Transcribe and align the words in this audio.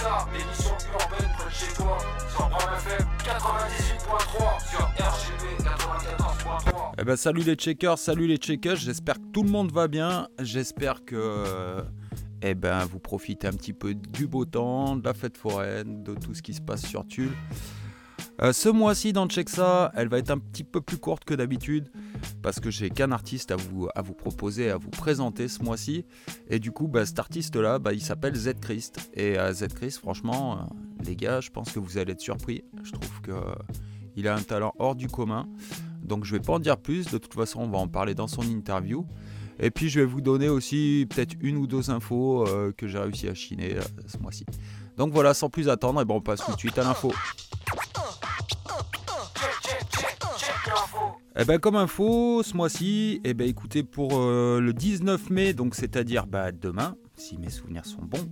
ça, 0.00 0.26
l'émission 0.32 0.76
urbaine 0.92 1.30
près 1.36 1.48
de 1.48 1.54
chez 1.54 1.74
toi. 1.74 1.98
Sur 2.30 2.48
Brave 2.48 2.86
FM 2.86 3.06
98.3, 3.22 4.70
sur 4.70 4.86
RGB 4.98 5.62
94.3. 5.62 6.92
Eh 6.98 7.04
ben 7.04 7.16
salut 7.16 7.42
les 7.42 7.54
checkers, 7.54 7.98
salut 7.98 8.26
les 8.26 8.36
checkers, 8.36 8.76
j'espère 8.76 9.16
que 9.16 9.26
tout 9.32 9.42
le 9.42 9.50
monde 9.50 9.72
va 9.72 9.88
bien, 9.88 10.28
j'espère 10.38 11.04
que 11.04 11.16
euh, 11.16 11.82
eh 12.42 12.54
ben, 12.54 12.84
vous 12.86 12.98
profitez 12.98 13.46
un 13.46 13.52
petit 13.52 13.74
peu 13.74 13.94
du 13.94 14.26
beau 14.26 14.46
temps, 14.46 14.96
de 14.96 15.04
la 15.04 15.12
fête 15.12 15.36
foraine, 15.36 16.02
de 16.02 16.14
tout 16.14 16.34
ce 16.34 16.42
qui 16.42 16.54
se 16.54 16.62
passe 16.62 16.86
sur 16.86 17.06
Tulle. 17.06 17.32
Euh, 18.42 18.54
ce 18.54 18.70
mois-ci 18.70 19.12
dans 19.12 19.26
Check 19.28 19.50
Ça, 19.50 19.92
elle 19.94 20.08
va 20.08 20.18
être 20.18 20.30
un 20.30 20.38
petit 20.38 20.64
peu 20.64 20.80
plus 20.80 20.96
courte 20.96 21.24
que 21.24 21.34
d'habitude 21.34 21.90
parce 22.40 22.58
que 22.58 22.70
j'ai 22.70 22.88
qu'un 22.88 23.12
artiste 23.12 23.50
à 23.50 23.56
vous, 23.56 23.88
à 23.94 24.00
vous 24.00 24.14
proposer, 24.14 24.70
à 24.70 24.78
vous 24.78 24.88
présenter 24.88 25.46
ce 25.46 25.62
mois-ci. 25.62 26.06
Et 26.48 26.58
du 26.58 26.72
coup, 26.72 26.88
bah, 26.88 27.04
cet 27.04 27.18
artiste-là, 27.18 27.78
bah, 27.78 27.92
il 27.92 28.00
s'appelle 28.00 28.34
Z 28.34 28.54
Christ. 28.60 29.10
Et 29.12 29.38
euh, 29.38 29.52
Z 29.52 29.68
Christ, 29.74 29.98
franchement, 29.98 30.54
euh, 30.54 31.04
les 31.04 31.16
gars, 31.16 31.40
je 31.40 31.50
pense 31.50 31.70
que 31.70 31.78
vous 31.78 31.98
allez 31.98 32.12
être 32.12 32.20
surpris. 32.20 32.64
Je 32.82 32.92
trouve 32.92 33.20
que 33.20 33.32
il 34.16 34.26
a 34.26 34.34
un 34.34 34.42
talent 34.42 34.72
hors 34.78 34.96
du 34.96 35.06
commun. 35.06 35.46
Donc 36.02 36.24
je 36.24 36.34
vais 36.34 36.40
pas 36.40 36.54
en 36.54 36.58
dire 36.60 36.78
plus. 36.78 37.10
De 37.10 37.18
toute 37.18 37.34
façon, 37.34 37.60
on 37.60 37.68
va 37.68 37.78
en 37.78 37.88
parler 37.88 38.14
dans 38.14 38.26
son 38.26 38.42
interview. 38.42 39.06
Et 39.58 39.70
puis 39.70 39.90
je 39.90 40.00
vais 40.00 40.06
vous 40.06 40.22
donner 40.22 40.48
aussi 40.48 41.06
peut-être 41.10 41.36
une 41.40 41.58
ou 41.58 41.66
deux 41.66 41.90
infos 41.90 42.46
que 42.78 42.88
j'ai 42.88 42.98
réussi 42.98 43.28
à 43.28 43.34
chiner 43.34 43.76
ce 44.06 44.16
mois-ci. 44.16 44.46
Donc 44.96 45.12
voilà, 45.12 45.34
sans 45.34 45.50
plus 45.50 45.68
attendre, 45.68 46.00
et 46.00 46.06
bon, 46.06 46.16
on 46.16 46.20
passe 46.22 46.44
tout 46.44 46.52
de 46.52 46.58
suite 46.58 46.78
à 46.78 46.82
l'info. 46.82 47.12
Eh 51.38 51.44
ben, 51.44 51.58
comme 51.60 51.76
info, 51.76 52.42
ce 52.42 52.56
mois-ci, 52.56 53.20
eh 53.22 53.34
ben, 53.34 53.48
écoutez, 53.48 53.84
pour 53.84 54.18
euh, 54.18 54.60
le 54.60 54.72
19 54.72 55.30
mai, 55.30 55.52
donc 55.52 55.76
c'est-à-dire 55.76 56.26
bah, 56.26 56.50
demain, 56.50 56.96
si 57.14 57.38
mes 57.38 57.50
souvenirs 57.50 57.86
sont 57.86 58.02
bons, 58.02 58.28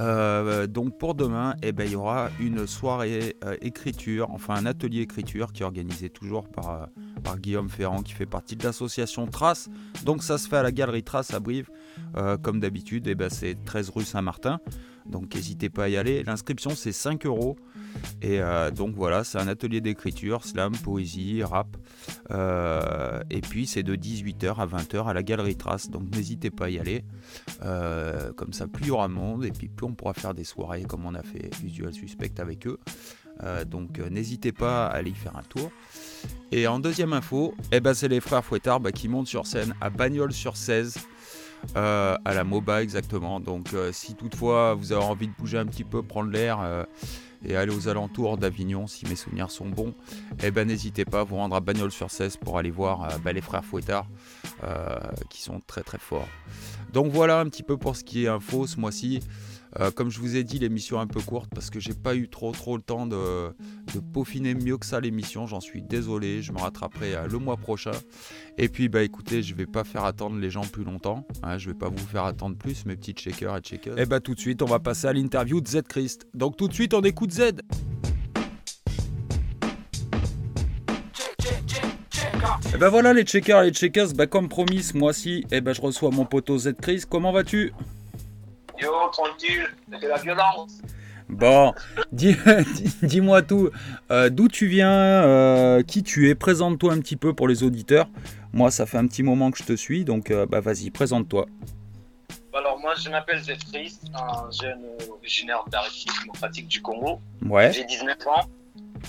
euh, 0.00 0.66
donc 0.66 0.96
pour 0.96 1.14
demain, 1.14 1.54
eh 1.62 1.72
ben, 1.72 1.84
il 1.84 1.92
y 1.92 1.96
aura 1.96 2.30
une 2.40 2.66
soirée 2.66 3.36
euh, 3.44 3.56
écriture, 3.60 4.30
enfin 4.30 4.54
un 4.54 4.64
atelier 4.64 5.02
écriture 5.02 5.52
qui 5.52 5.62
est 5.62 5.66
organisé 5.66 6.08
toujours 6.08 6.48
par, 6.48 6.88
Guillaume 7.36 7.68
Ferrand, 7.68 8.02
qui 8.02 8.14
fait 8.14 8.26
partie 8.26 8.56
de 8.56 8.64
l'association 8.64 9.26
Trace. 9.26 9.68
Donc 10.04 10.22
ça 10.22 10.38
se 10.38 10.48
fait 10.48 10.56
à 10.56 10.62
la 10.62 10.72
galerie 10.72 11.02
Trace 11.02 11.34
à 11.34 11.40
Brive, 11.40 11.68
comme 12.42 12.60
d'habitude, 12.60 13.06
eh 13.08 13.14
ben, 13.14 13.28
c'est 13.28 13.62
13 13.62 13.90
rue 13.90 14.04
Saint-Martin. 14.04 14.58
Donc 15.04 15.34
n'hésitez 15.34 15.68
pas 15.68 15.84
à 15.84 15.88
y 15.88 15.96
aller. 15.98 16.22
L'inscription 16.22 16.70
c'est 16.70 16.92
5 16.92 17.26
euros. 17.26 17.56
Et 18.22 18.40
euh, 18.40 18.70
donc 18.70 18.94
voilà, 18.94 19.24
c'est 19.24 19.38
un 19.38 19.48
atelier 19.48 19.80
d'écriture, 19.80 20.44
slam, 20.44 20.72
poésie, 20.76 21.42
rap. 21.42 21.76
Euh, 22.30 23.20
et 23.30 23.40
puis 23.40 23.66
c'est 23.66 23.82
de 23.82 23.96
18h 23.96 24.56
à 24.56 24.66
20h 24.66 25.08
à 25.08 25.12
la 25.12 25.22
Galerie 25.22 25.56
Trace. 25.56 25.90
Donc 25.90 26.14
n'hésitez 26.14 26.50
pas 26.50 26.66
à 26.66 26.68
y 26.70 26.78
aller. 26.78 27.04
Euh, 27.62 28.32
comme 28.32 28.52
ça, 28.52 28.68
plus 28.68 28.84
il 28.84 28.88
y 28.88 28.90
aura 28.92 29.08
monde. 29.08 29.44
Et 29.44 29.50
puis 29.50 29.68
plus 29.68 29.86
on 29.86 29.94
pourra 29.94 30.14
faire 30.14 30.34
des 30.34 30.44
soirées 30.44 30.84
comme 30.84 31.04
on 31.04 31.14
a 31.14 31.22
fait 31.22 31.52
Visual 31.62 31.92
Suspect 31.92 32.34
avec 32.38 32.66
eux. 32.66 32.78
donc 33.66 33.98
n'hésitez 33.98 34.52
pas 34.52 34.86
à 34.86 34.90
aller 34.90 35.10
y 35.10 35.14
faire 35.14 35.36
un 35.36 35.42
tour. 35.42 35.72
Et 36.52 36.68
en 36.68 36.78
deuxième 36.78 37.12
info, 37.12 37.54
eh 37.72 37.80
ben, 37.80 37.94
c'est 37.94 38.08
les 38.08 38.20
frères 38.20 38.44
Fouettard 38.44 38.78
bah, 38.78 38.92
qui 38.92 39.08
montent 39.08 39.26
sur 39.26 39.46
scène 39.46 39.74
à 39.80 39.90
Bagnols 39.90 40.32
sur 40.32 40.56
16. 40.56 40.98
à 41.74 42.18
la 42.24 42.44
MOBA 42.44 42.84
exactement. 42.84 43.40
Donc 43.40 43.74
si 43.90 44.14
toutefois 44.14 44.74
vous 44.74 44.92
avez 44.92 45.02
envie 45.02 45.26
de 45.26 45.34
bouger 45.36 45.58
un 45.58 45.66
petit 45.66 45.84
peu, 45.84 46.04
prendre 46.04 46.30
l'air 46.30 46.86
et 47.44 47.56
aller 47.56 47.74
aux 47.74 47.88
alentours 47.88 48.36
d'Avignon 48.38 48.86
si 48.86 49.06
mes 49.06 49.16
souvenirs 49.16 49.50
sont 49.50 49.68
bons, 49.68 49.94
eh 50.42 50.50
ben 50.50 50.66
n'hésitez 50.66 51.04
pas 51.04 51.20
à 51.20 51.24
vous 51.24 51.36
rendre 51.36 51.56
à 51.56 51.60
Bagnols 51.60 51.92
sur 51.92 52.10
16 52.10 52.36
pour 52.38 52.58
aller 52.58 52.70
voir 52.70 53.04
euh, 53.04 53.18
bah, 53.24 53.32
les 53.32 53.40
frères 53.40 53.64
Fouettard 53.64 54.06
euh, 54.64 54.98
qui 55.30 55.42
sont 55.42 55.60
très 55.66 55.82
très 55.82 55.98
forts. 55.98 56.28
Donc 56.92 57.10
voilà 57.10 57.40
un 57.40 57.46
petit 57.46 57.62
peu 57.62 57.76
pour 57.76 57.96
ce 57.96 58.04
qui 58.04 58.24
est 58.24 58.28
info 58.28 58.66
ce 58.66 58.78
mois-ci. 58.78 59.20
Euh, 59.80 59.90
comme 59.90 60.10
je 60.10 60.20
vous 60.20 60.36
ai 60.36 60.44
dit, 60.44 60.58
l'émission 60.58 60.98
est 60.98 61.02
un 61.02 61.06
peu 61.06 61.20
courte 61.20 61.50
parce 61.54 61.70
que 61.70 61.80
j'ai 61.80 61.94
pas 61.94 62.14
eu 62.14 62.28
trop 62.28 62.52
trop 62.52 62.76
le 62.76 62.82
temps 62.82 63.06
de, 63.06 63.54
peaufiner 64.00 64.54
mieux 64.54 64.78
que 64.78 64.86
ça 64.86 65.00
l'émission. 65.00 65.46
J'en 65.46 65.60
suis 65.60 65.82
désolé, 65.82 66.42
je 66.42 66.52
me 66.52 66.58
rattraperai 66.58 67.14
euh, 67.14 67.26
le 67.26 67.38
mois 67.38 67.56
prochain. 67.56 67.92
Et 68.58 68.68
puis 68.68 68.88
bah 68.88 69.02
écoutez, 69.02 69.42
je 69.42 69.54
vais 69.54 69.66
pas 69.66 69.84
faire 69.84 70.04
attendre 70.04 70.36
les 70.38 70.50
gens 70.50 70.62
plus 70.62 70.84
longtemps. 70.84 71.26
Hein, 71.42 71.58
je 71.58 71.70
vais 71.70 71.76
pas 71.76 71.88
vous 71.88 72.06
faire 72.06 72.24
attendre 72.24 72.56
plus, 72.56 72.86
mes 72.86 72.96
petits 72.96 73.12
checkers 73.12 73.56
et 73.56 73.60
checkers. 73.60 73.98
Et 73.98 74.06
bah 74.06 74.20
tout 74.20 74.34
de 74.34 74.40
suite, 74.40 74.62
on 74.62 74.66
va 74.66 74.78
passer 74.78 75.06
à 75.06 75.12
l'interview 75.12 75.60
de 75.60 75.68
Z 75.68 75.82
Christ. 75.88 76.26
Donc 76.34 76.56
tout 76.56 76.68
de 76.68 76.74
suite, 76.74 76.94
on 76.94 77.02
écoute 77.02 77.32
Z. 77.32 77.40
Et 82.72 82.76
eh 82.76 82.78
ben 82.78 82.88
voilà 82.88 83.12
les 83.12 83.24
checkers 83.24 83.62
et 83.62 83.66
les 83.66 83.72
checkers, 83.74 84.14
bah 84.14 84.26
comme 84.26 84.48
promis 84.48 84.82
ce 84.82 84.96
mois-ci, 84.96 85.44
eh 85.50 85.60
ben 85.60 85.74
je 85.74 85.80
reçois 85.82 86.10
mon 86.10 86.24
poteau 86.24 86.56
Z 86.56 86.74
Christ. 86.80 87.06
Comment 87.10 87.30
vas-tu? 87.30 87.72
Yo, 88.80 88.90
tranquille, 89.12 89.68
c'est 89.90 90.08
la 90.08 90.16
violence. 90.16 90.80
Bon, 91.32 91.72
dis-moi 92.12 93.42
tout. 93.42 93.70
Euh, 94.10 94.28
d'où 94.28 94.48
tu 94.48 94.66
viens 94.66 94.92
euh, 94.92 95.82
Qui 95.82 96.02
tu 96.02 96.28
es? 96.28 96.34
Présente-toi 96.34 96.92
un 96.92 97.00
petit 97.00 97.16
peu 97.16 97.32
pour 97.32 97.48
les 97.48 97.62
auditeurs. 97.62 98.08
Moi, 98.52 98.70
ça 98.70 98.84
fait 98.84 98.98
un 98.98 99.06
petit 99.06 99.22
moment 99.22 99.50
que 99.50 99.58
je 99.58 99.64
te 99.64 99.74
suis, 99.74 100.04
donc 100.04 100.30
euh, 100.30 100.44
bah, 100.44 100.60
vas-y, 100.60 100.90
présente-toi. 100.90 101.46
Alors, 102.52 102.78
moi, 102.78 102.94
je 103.02 103.08
m'appelle 103.08 103.42
Zetris, 103.42 103.98
un 104.14 104.50
jeune 104.50 104.82
originaire 105.10 105.64
de 105.66 105.72
la 105.72 105.80
République 105.80 106.20
démocratique 106.20 106.68
du 106.68 106.82
Congo. 106.82 107.18
Ouais. 107.46 107.72
J'ai 107.72 107.84
19 107.84 108.16
ans 108.26 108.44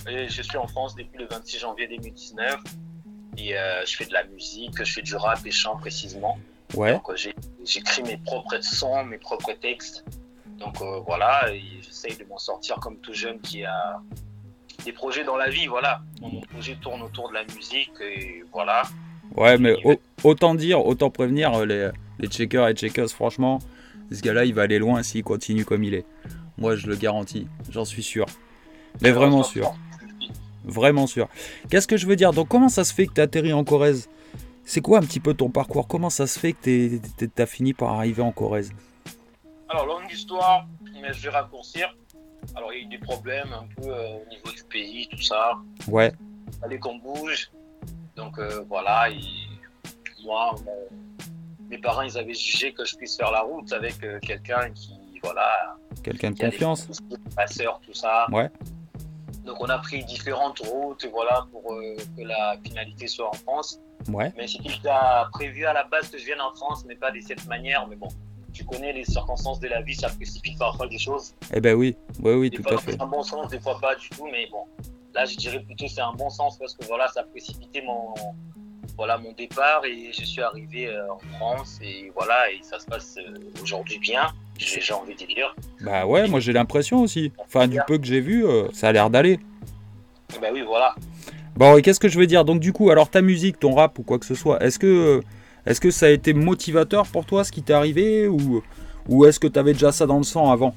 et 0.08 0.28
je 0.28 0.42
suis 0.42 0.56
en 0.56 0.66
France 0.66 0.94
depuis 0.94 1.18
le 1.18 1.26
26 1.30 1.58
janvier 1.58 1.86
2019. 1.88 2.56
Et 3.36 3.54
je 3.84 3.96
fais 3.96 4.06
de 4.06 4.12
la 4.14 4.24
musique, 4.24 4.82
je 4.82 4.92
fais 4.92 5.02
du 5.02 5.14
rap 5.16 5.44
et 5.44 5.50
chant 5.50 5.76
précisément. 5.76 6.38
Ouais. 6.74 6.98
j'écris 7.64 8.02
mes 8.02 8.16
propres 8.16 8.62
sons, 8.62 9.04
mes 9.04 9.18
propres 9.18 9.52
textes. 9.60 10.04
Donc 10.58 10.80
euh, 10.80 11.00
voilà, 11.06 11.48
j'essaye 11.82 12.16
de 12.16 12.24
m'en 12.24 12.38
sortir 12.38 12.76
comme 12.76 12.96
tout 12.98 13.14
jeune 13.14 13.40
qui 13.40 13.64
a 13.64 14.00
des 14.84 14.92
projets 14.92 15.24
dans 15.24 15.36
la 15.36 15.50
vie. 15.50 15.66
Voilà, 15.66 16.00
mon 16.20 16.40
projet 16.40 16.76
tourne 16.80 17.02
autour 17.02 17.28
de 17.28 17.34
la 17.34 17.44
musique 17.44 17.92
et 18.00 18.44
voilà. 18.52 18.82
Ouais, 19.36 19.58
mais 19.58 19.74
autant 20.22 20.54
dire, 20.54 20.84
autant 20.84 21.10
prévenir 21.10 21.54
euh, 21.54 21.66
les, 21.66 21.90
les 22.18 22.28
checkers 22.28 22.68
et 22.68 22.74
checkers, 22.74 23.08
franchement, 23.08 23.58
ce 24.12 24.20
gars-là, 24.20 24.44
il 24.44 24.54
va 24.54 24.62
aller 24.62 24.78
loin 24.78 25.02
s'il 25.02 25.24
continue 25.24 25.64
comme 25.64 25.82
il 25.82 25.94
est. 25.94 26.06
Moi, 26.56 26.76
je 26.76 26.86
le 26.86 26.94
garantis, 26.94 27.48
j'en 27.70 27.84
suis 27.84 28.02
sûr. 28.02 28.26
Mais 29.02 29.10
vraiment 29.10 29.42
sûr. 29.42 29.74
Vraiment 30.64 31.06
sûr. 31.06 31.28
Qu'est-ce 31.68 31.88
que 31.88 31.96
je 31.96 32.06
veux 32.06 32.16
dire? 32.16 32.32
Donc, 32.32 32.48
comment 32.48 32.68
ça 32.68 32.84
se 32.84 32.94
fait 32.94 33.06
que 33.06 33.14
tu 33.14 33.20
atterri 33.20 33.52
en 33.52 33.64
Corrèze? 33.64 34.08
C'est 34.64 34.80
quoi 34.80 34.98
un 34.98 35.02
petit 35.02 35.20
peu 35.20 35.34
ton 35.34 35.50
parcours? 35.50 35.88
Comment 35.88 36.10
ça 36.10 36.26
se 36.26 36.38
fait 36.38 36.52
que 36.52 36.98
tu 37.18 37.42
as 37.42 37.46
fini 37.46 37.74
par 37.74 37.94
arriver 37.94 38.22
en 38.22 38.30
Corrèze? 38.30 38.72
Alors, 39.74 39.86
longue 39.86 40.12
histoire, 40.12 40.68
mais 41.02 41.12
je 41.12 41.22
vais 41.22 41.30
raccourcir. 41.30 41.92
Alors, 42.54 42.72
il 42.72 42.78
y 42.78 42.82
a 42.82 42.84
eu 42.84 42.88
des 42.88 42.98
problèmes 42.98 43.52
un 43.52 43.66
peu 43.74 43.88
euh, 43.88 44.18
au 44.24 44.28
niveau 44.28 44.52
du 44.54 44.62
pays, 44.70 45.08
tout 45.08 45.20
ça. 45.20 45.54
Ouais. 45.88 46.12
Il 46.46 46.58
fallait 46.60 46.78
qu'on 46.78 46.98
bouge. 46.98 47.50
Donc, 48.14 48.38
euh, 48.38 48.64
voilà. 48.68 49.08
moi, 50.24 50.54
mes 51.68 51.78
parents, 51.78 52.02
ils 52.02 52.16
avaient 52.16 52.34
jugé 52.34 52.72
que 52.72 52.84
je 52.84 52.94
puisse 52.94 53.16
faire 53.16 53.32
la 53.32 53.40
route 53.40 53.72
avec 53.72 54.00
euh, 54.04 54.20
quelqu'un 54.20 54.70
qui, 54.70 54.92
voilà. 55.24 55.76
Quelqu'un 56.04 56.30
de 56.30 56.38
confiance. 56.38 56.86
Ma 57.36 57.48
soeur, 57.48 57.80
tout 57.84 57.94
ça. 57.94 58.28
Ouais. 58.30 58.48
Donc, 59.44 59.56
on 59.58 59.68
a 59.68 59.78
pris 59.78 60.04
différentes 60.04 60.60
routes, 60.60 61.04
voilà, 61.10 61.48
pour 61.50 61.64
que 61.66 62.22
la 62.22 62.56
finalité 62.64 63.08
soit 63.08 63.28
en 63.28 63.32
France. 63.32 63.80
Ouais. 64.08 64.32
Mais 64.36 64.46
c'était 64.46 64.70
prévu 65.32 65.66
à 65.66 65.72
la 65.72 65.82
base 65.82 66.10
que 66.10 66.18
je 66.18 66.26
vienne 66.26 66.40
en 66.40 66.54
France, 66.54 66.84
mais 66.86 66.94
pas 66.94 67.10
de 67.10 67.18
cette 67.18 67.44
manière. 67.46 67.88
Mais 67.88 67.96
bon, 67.96 68.08
tu 68.54 68.64
connais 68.64 68.92
les 68.92 69.04
circonstances 69.04 69.60
de 69.60 69.68
la 69.68 69.82
vie, 69.82 69.94
ça 69.94 70.08
précipite 70.08 70.58
parfois 70.58 70.86
des 70.86 70.98
choses. 70.98 71.34
Eh 71.52 71.60
ben 71.60 71.74
oui, 71.74 71.96
oui, 72.22 72.32
oui, 72.32 72.50
des 72.50 72.56
tout 72.56 72.62
fois, 72.62 72.74
à 72.74 72.78
fait. 72.78 72.92
C'est 72.92 73.02
un 73.02 73.06
bon 73.06 73.22
sens, 73.22 73.48
des 73.48 73.60
fois 73.60 73.78
pas 73.80 73.94
du 73.96 74.08
tout, 74.08 74.26
mais 74.32 74.48
bon, 74.50 74.64
là 75.14 75.26
je 75.26 75.36
dirais 75.36 75.60
plutôt 75.60 75.88
c'est 75.88 76.00
un 76.00 76.14
bon 76.14 76.30
sens 76.30 76.56
parce 76.56 76.74
que 76.74 76.86
voilà, 76.86 77.08
ça 77.08 77.20
a 77.20 77.24
précipité 77.24 77.82
mon, 77.82 78.14
voilà, 78.96 79.18
mon 79.18 79.32
départ 79.32 79.84
et 79.84 80.10
je 80.12 80.24
suis 80.24 80.40
arrivé 80.40 80.86
euh, 80.86 81.12
en 81.12 81.18
France 81.36 81.78
et 81.82 82.10
voilà, 82.14 82.50
et 82.50 82.60
ça 82.62 82.78
se 82.78 82.86
passe 82.86 83.18
euh, 83.18 83.34
aujourd'hui 83.62 83.98
bien, 83.98 84.32
j'ai 84.56 84.94
envie 84.94 85.14
de 85.14 85.26
dire. 85.26 85.54
Bah 85.80 86.06
ouais, 86.06 86.28
moi 86.28 86.40
j'ai 86.40 86.52
l'impression 86.52 87.02
aussi. 87.02 87.32
Enfin, 87.38 87.66
du 87.66 87.78
peu 87.86 87.98
que 87.98 88.06
j'ai 88.06 88.20
vu, 88.20 88.46
euh, 88.46 88.68
ça 88.72 88.88
a 88.88 88.92
l'air 88.92 89.10
d'aller. 89.10 89.38
Bah 90.40 90.48
oui, 90.52 90.62
voilà. 90.62 90.94
Bon, 91.56 91.76
et 91.76 91.82
qu'est-ce 91.82 92.00
que 92.00 92.08
je 92.08 92.18
veux 92.18 92.26
dire? 92.26 92.44
Donc, 92.44 92.58
du 92.58 92.72
coup, 92.72 92.90
alors 92.90 93.08
ta 93.08 93.22
musique, 93.22 93.60
ton 93.60 93.74
rap 93.74 93.96
ou 94.00 94.02
quoi 94.02 94.18
que 94.18 94.26
ce 94.26 94.34
soit, 94.34 94.60
est-ce 94.60 94.78
que, 94.78 95.22
est 95.66 95.80
que 95.80 95.90
ça 95.90 96.06
a 96.06 96.10
été 96.10 96.34
motivateur 96.34 97.06
pour 97.06 97.24
toi 97.24 97.44
ce 97.44 97.52
qui 97.52 97.62
t'est 97.62 97.72
arrivé 97.72 98.28
ou, 98.28 98.62
ou 99.08 99.24
est-ce 99.24 99.40
que 99.40 99.46
tu 99.46 99.58
avais 99.58 99.72
déjà 99.72 99.92
ça 99.92 100.06
dans 100.06 100.18
le 100.18 100.24
sang 100.24 100.50
avant? 100.50 100.74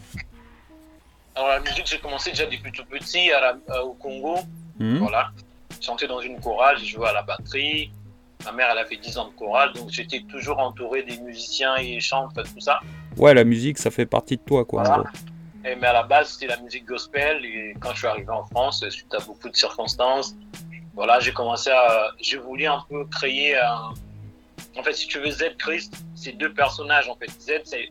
Alors, 1.36 1.50
la 1.50 1.60
musique, 1.60 1.86
j'ai 1.86 2.00
commencé 2.00 2.32
déjà 2.32 2.46
depuis 2.46 2.72
tout 2.72 2.86
petit 2.86 3.32
à 3.32 3.84
au 3.84 3.94
Congo. 3.94 4.40
Mmh. 4.80 4.98
Voilà. 4.98 5.30
Chanté 5.80 6.08
dans 6.08 6.20
une 6.20 6.40
chorale, 6.40 6.78
j'ai 6.80 6.88
joué 6.88 7.08
à 7.08 7.14
la 7.14 7.22
batterie. 7.22 7.92
Ma 8.46 8.52
mère, 8.52 8.70
elle 8.72 8.80
a 8.80 8.86
fait 8.86 8.98
10 8.98 9.18
ans 9.18 9.28
de 9.28 9.34
chorale, 9.34 9.74
donc 9.74 9.90
j'étais 9.90 10.22
toujours 10.22 10.60
entouré 10.60 11.04
des 11.04 11.18
musiciens 11.20 11.76
et 11.76 12.00
chantent, 12.00 12.36
tout 12.36 12.60
ça. 12.60 12.80
Ouais, 13.18 13.34
la 13.34 13.44
musique, 13.44 13.78
ça 13.78 13.92
fait 13.92 14.06
partie 14.06 14.38
de 14.38 14.42
toi, 14.42 14.64
quoi. 14.64 15.04
Et, 15.66 15.76
mais 15.76 15.88
à 15.88 15.94
la 15.94 16.04
base, 16.04 16.30
c'était 16.30 16.48
la 16.48 16.58
musique 16.58 16.86
gospel. 16.86 17.44
Et 17.46 17.76
quand 17.80 17.92
je 17.92 17.98
suis 17.98 18.08
arrivé 18.08 18.30
en 18.30 18.46
France, 18.46 18.88
suite 18.90 19.14
à 19.14 19.20
beaucoup 19.20 19.50
de 19.50 19.56
circonstances, 19.56 20.36
voilà, 20.96 21.20
j'ai 21.20 21.34
commencé 21.34 21.70
à. 21.70 22.12
J'ai 22.20 22.38
voulu 22.38 22.66
un 22.66 22.84
peu 22.90 23.06
créer 23.06 23.58
un. 23.58 23.94
En 24.78 24.84
fait, 24.84 24.94
si 24.94 25.08
tu 25.08 25.20
veux, 25.20 25.32
Z 25.32 25.56
Christ, 25.58 26.06
c'est 26.16 26.34
deux 26.34 26.54
personnages. 26.54 27.10
En 27.10 27.16
fait, 27.16 27.30
Z, 27.42 27.62
c'est 27.66 27.90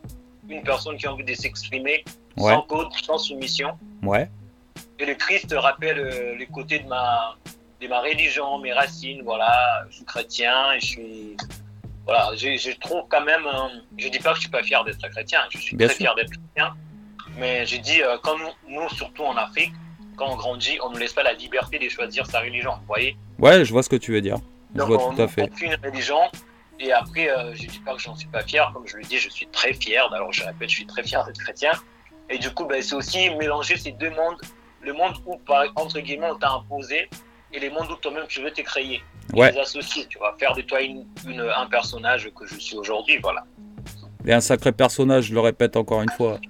une 0.48 0.62
personne 0.62 0.96
qui 0.96 1.06
a 1.06 1.12
envie 1.12 1.24
de 1.24 1.34
s'exprimer 1.34 2.04
sans 2.36 2.62
code, 2.62 2.88
sans 3.02 3.18
soumission. 3.18 3.76
Ouais. 4.02 4.30
Et 4.98 5.06
le 5.06 5.14
Christ 5.14 5.54
rappelle 5.56 5.98
euh, 5.98 6.34
les 6.36 6.46
côtés 6.46 6.78
de 6.78 6.88
ma, 6.88 7.36
de 7.80 7.88
ma 7.88 8.00
religion, 8.00 8.58
mes 8.58 8.72
racines. 8.72 9.22
Voilà, 9.22 9.84
je 9.90 9.96
suis 9.96 10.04
chrétien 10.04 10.72
et 10.72 10.80
je 10.80 10.86
suis. 10.86 11.36
Voilà, 12.04 12.30
je, 12.36 12.78
trouve 12.78 13.02
quand 13.08 13.24
même. 13.24 13.42
je 13.98 14.08
dis 14.08 14.20
pas 14.20 14.30
que 14.30 14.36
je 14.36 14.42
suis 14.42 14.50
pas 14.50 14.62
fier 14.62 14.84
d'être 14.84 15.08
chrétien, 15.08 15.40
je 15.50 15.58
suis 15.58 15.76
très 15.76 15.88
fier 15.88 16.14
d'être 16.14 16.30
chrétien. 16.30 16.74
Mais 17.36 17.66
j'ai 17.66 17.78
dit, 17.78 18.00
euh, 18.00 18.16
quand 18.22 18.36
nous, 18.68 18.88
surtout 18.90 19.24
en 19.24 19.36
Afrique, 19.36 19.72
quand 20.16 20.30
on 20.30 20.36
grandit, 20.36 20.78
on 20.82 20.88
ne 20.88 20.94
nous 20.94 21.00
laisse 21.00 21.12
pas 21.12 21.24
la 21.24 21.32
liberté 21.32 21.78
de 21.78 21.88
choisir 21.88 22.24
sa 22.26 22.40
religion. 22.40 22.72
Vous 22.72 22.86
voyez? 22.86 23.16
Ouais, 23.38 23.64
je 23.64 23.72
vois 23.72 23.82
ce 23.82 23.88
que 23.88 23.96
tu 23.96 24.12
veux 24.12 24.20
dire. 24.20 24.36
Je 24.72 24.78
Donc, 24.78 24.88
vois 24.88 25.14
tout 25.14 25.20
à 25.20 25.28
fait. 25.28 25.42
Aucune 25.42 25.76
religion. 25.82 26.20
Et 26.78 26.92
après, 26.92 27.30
euh, 27.30 27.54
je 27.54 27.66
dis 27.66 27.78
pas 27.78 27.94
que 27.94 28.00
j'en 28.00 28.14
suis 28.14 28.28
pas 28.28 28.42
fier. 28.42 28.70
Comme 28.74 28.86
je 28.86 28.96
le 28.96 29.02
dis, 29.02 29.18
je 29.18 29.28
suis 29.28 29.46
très 29.46 29.72
fier. 29.72 30.12
Alors, 30.12 30.32
je 30.32 30.44
répète, 30.44 30.68
je 30.68 30.76
suis 30.76 30.86
très 30.86 31.02
fier 31.02 31.24
d'être 31.24 31.38
chrétien. 31.38 31.72
Et 32.28 32.38
du 32.38 32.50
coup, 32.50 32.64
ben, 32.64 32.82
c'est 32.82 32.94
aussi 32.94 33.30
mélanger 33.30 33.76
ces 33.76 33.92
deux 33.92 34.10
mondes. 34.10 34.40
Le 34.82 34.92
monde 34.92 35.14
où, 35.24 35.40
entre 35.76 36.00
guillemets, 36.00 36.30
on 36.30 36.38
t'a 36.38 36.50
imposé 36.50 37.08
et 37.52 37.60
les 37.60 37.70
mondes 37.70 37.90
où 37.90 37.96
toi-même 37.96 38.26
tu 38.28 38.42
veux 38.42 38.50
te 38.50 38.60
créer. 38.60 39.02
Ouais. 39.32 39.50
Les 39.52 39.58
associer, 39.58 40.06
tu 40.06 40.18
vas 40.18 40.34
faire 40.38 40.54
de 40.54 40.62
toi 40.62 40.80
une, 40.80 41.06
un 41.26 41.66
personnage 41.66 42.30
que 42.34 42.46
je 42.46 42.56
suis 42.58 42.76
aujourd'hui. 42.76 43.18
Voilà. 43.22 43.44
Et 44.26 44.32
un 44.32 44.40
sacré 44.40 44.72
personnage, 44.72 45.26
je 45.26 45.34
le 45.34 45.40
répète 45.40 45.76
encore 45.76 46.02
une 46.02 46.10
fois. 46.10 46.40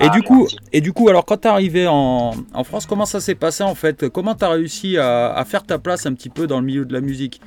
Et, 0.00 0.04
ah, 0.04 0.08
du, 0.10 0.22
coup, 0.22 0.46
et 0.72 0.82
du 0.82 0.92
coup, 0.92 1.08
alors 1.08 1.24
quand 1.24 1.38
tu 1.38 1.48
es 1.48 1.50
arrivé 1.50 1.86
en, 1.86 2.32
en, 2.52 2.64
France, 2.64 2.84
comment 2.84 3.06
ça 3.06 3.20
s'est 3.20 3.34
passé 3.34 3.62
en 3.62 3.74
fait? 3.74 4.08
Comment 4.10 4.34
tu 4.34 4.44
as 4.44 4.50
réussi 4.50 4.98
à, 4.98 5.32
à, 5.32 5.44
faire 5.46 5.62
ta 5.62 5.78
place 5.78 6.04
un 6.04 6.12
petit 6.12 6.28
peu 6.28 6.46
dans 6.46 6.60
le 6.60 6.66
milieu 6.66 6.84
de 6.84 6.92
la 6.92 7.00
musique? 7.00 7.40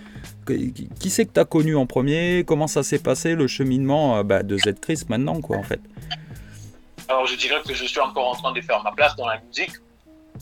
Qui 0.47 1.09
c'est 1.09 1.25
que 1.25 1.33
tu 1.33 1.39
as 1.39 1.45
connu 1.45 1.75
en 1.75 1.85
premier? 1.85 2.43
Comment 2.45 2.67
ça 2.67 2.81
s'est 2.81 2.99
passé 2.99 3.35
le 3.35 3.47
cheminement 3.47 4.17
euh, 4.17 4.23
bah, 4.23 4.41
de 4.41 4.57
Z 4.57 4.73
maintenant 5.09 5.39
quoi 5.41 5.57
en 5.57 5.63
fait? 5.63 5.81
Alors 7.07 7.27
je 7.27 7.35
dirais 7.35 7.61
que 7.65 7.73
je 7.73 7.85
suis 7.85 7.99
encore 7.99 8.29
en 8.29 8.35
train 8.35 8.53
de 8.53 8.61
faire 8.61 8.81
ma 8.83 8.91
place 8.91 9.15
dans 9.15 9.27
la 9.27 9.39
musique. 9.41 9.73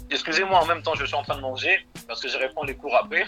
Excusez-moi, 0.10 0.60
en 0.62 0.66
même 0.66 0.82
temps 0.82 0.96
je 0.96 1.06
suis 1.06 1.16
en 1.16 1.24
train 1.24 1.36
de 1.36 1.42
manger 1.42 1.86
parce 2.08 2.22
que 2.22 2.30
je 2.30 2.38
réponds 2.38 2.64
les 2.64 2.76
cours 2.76 2.96
après. 2.96 3.26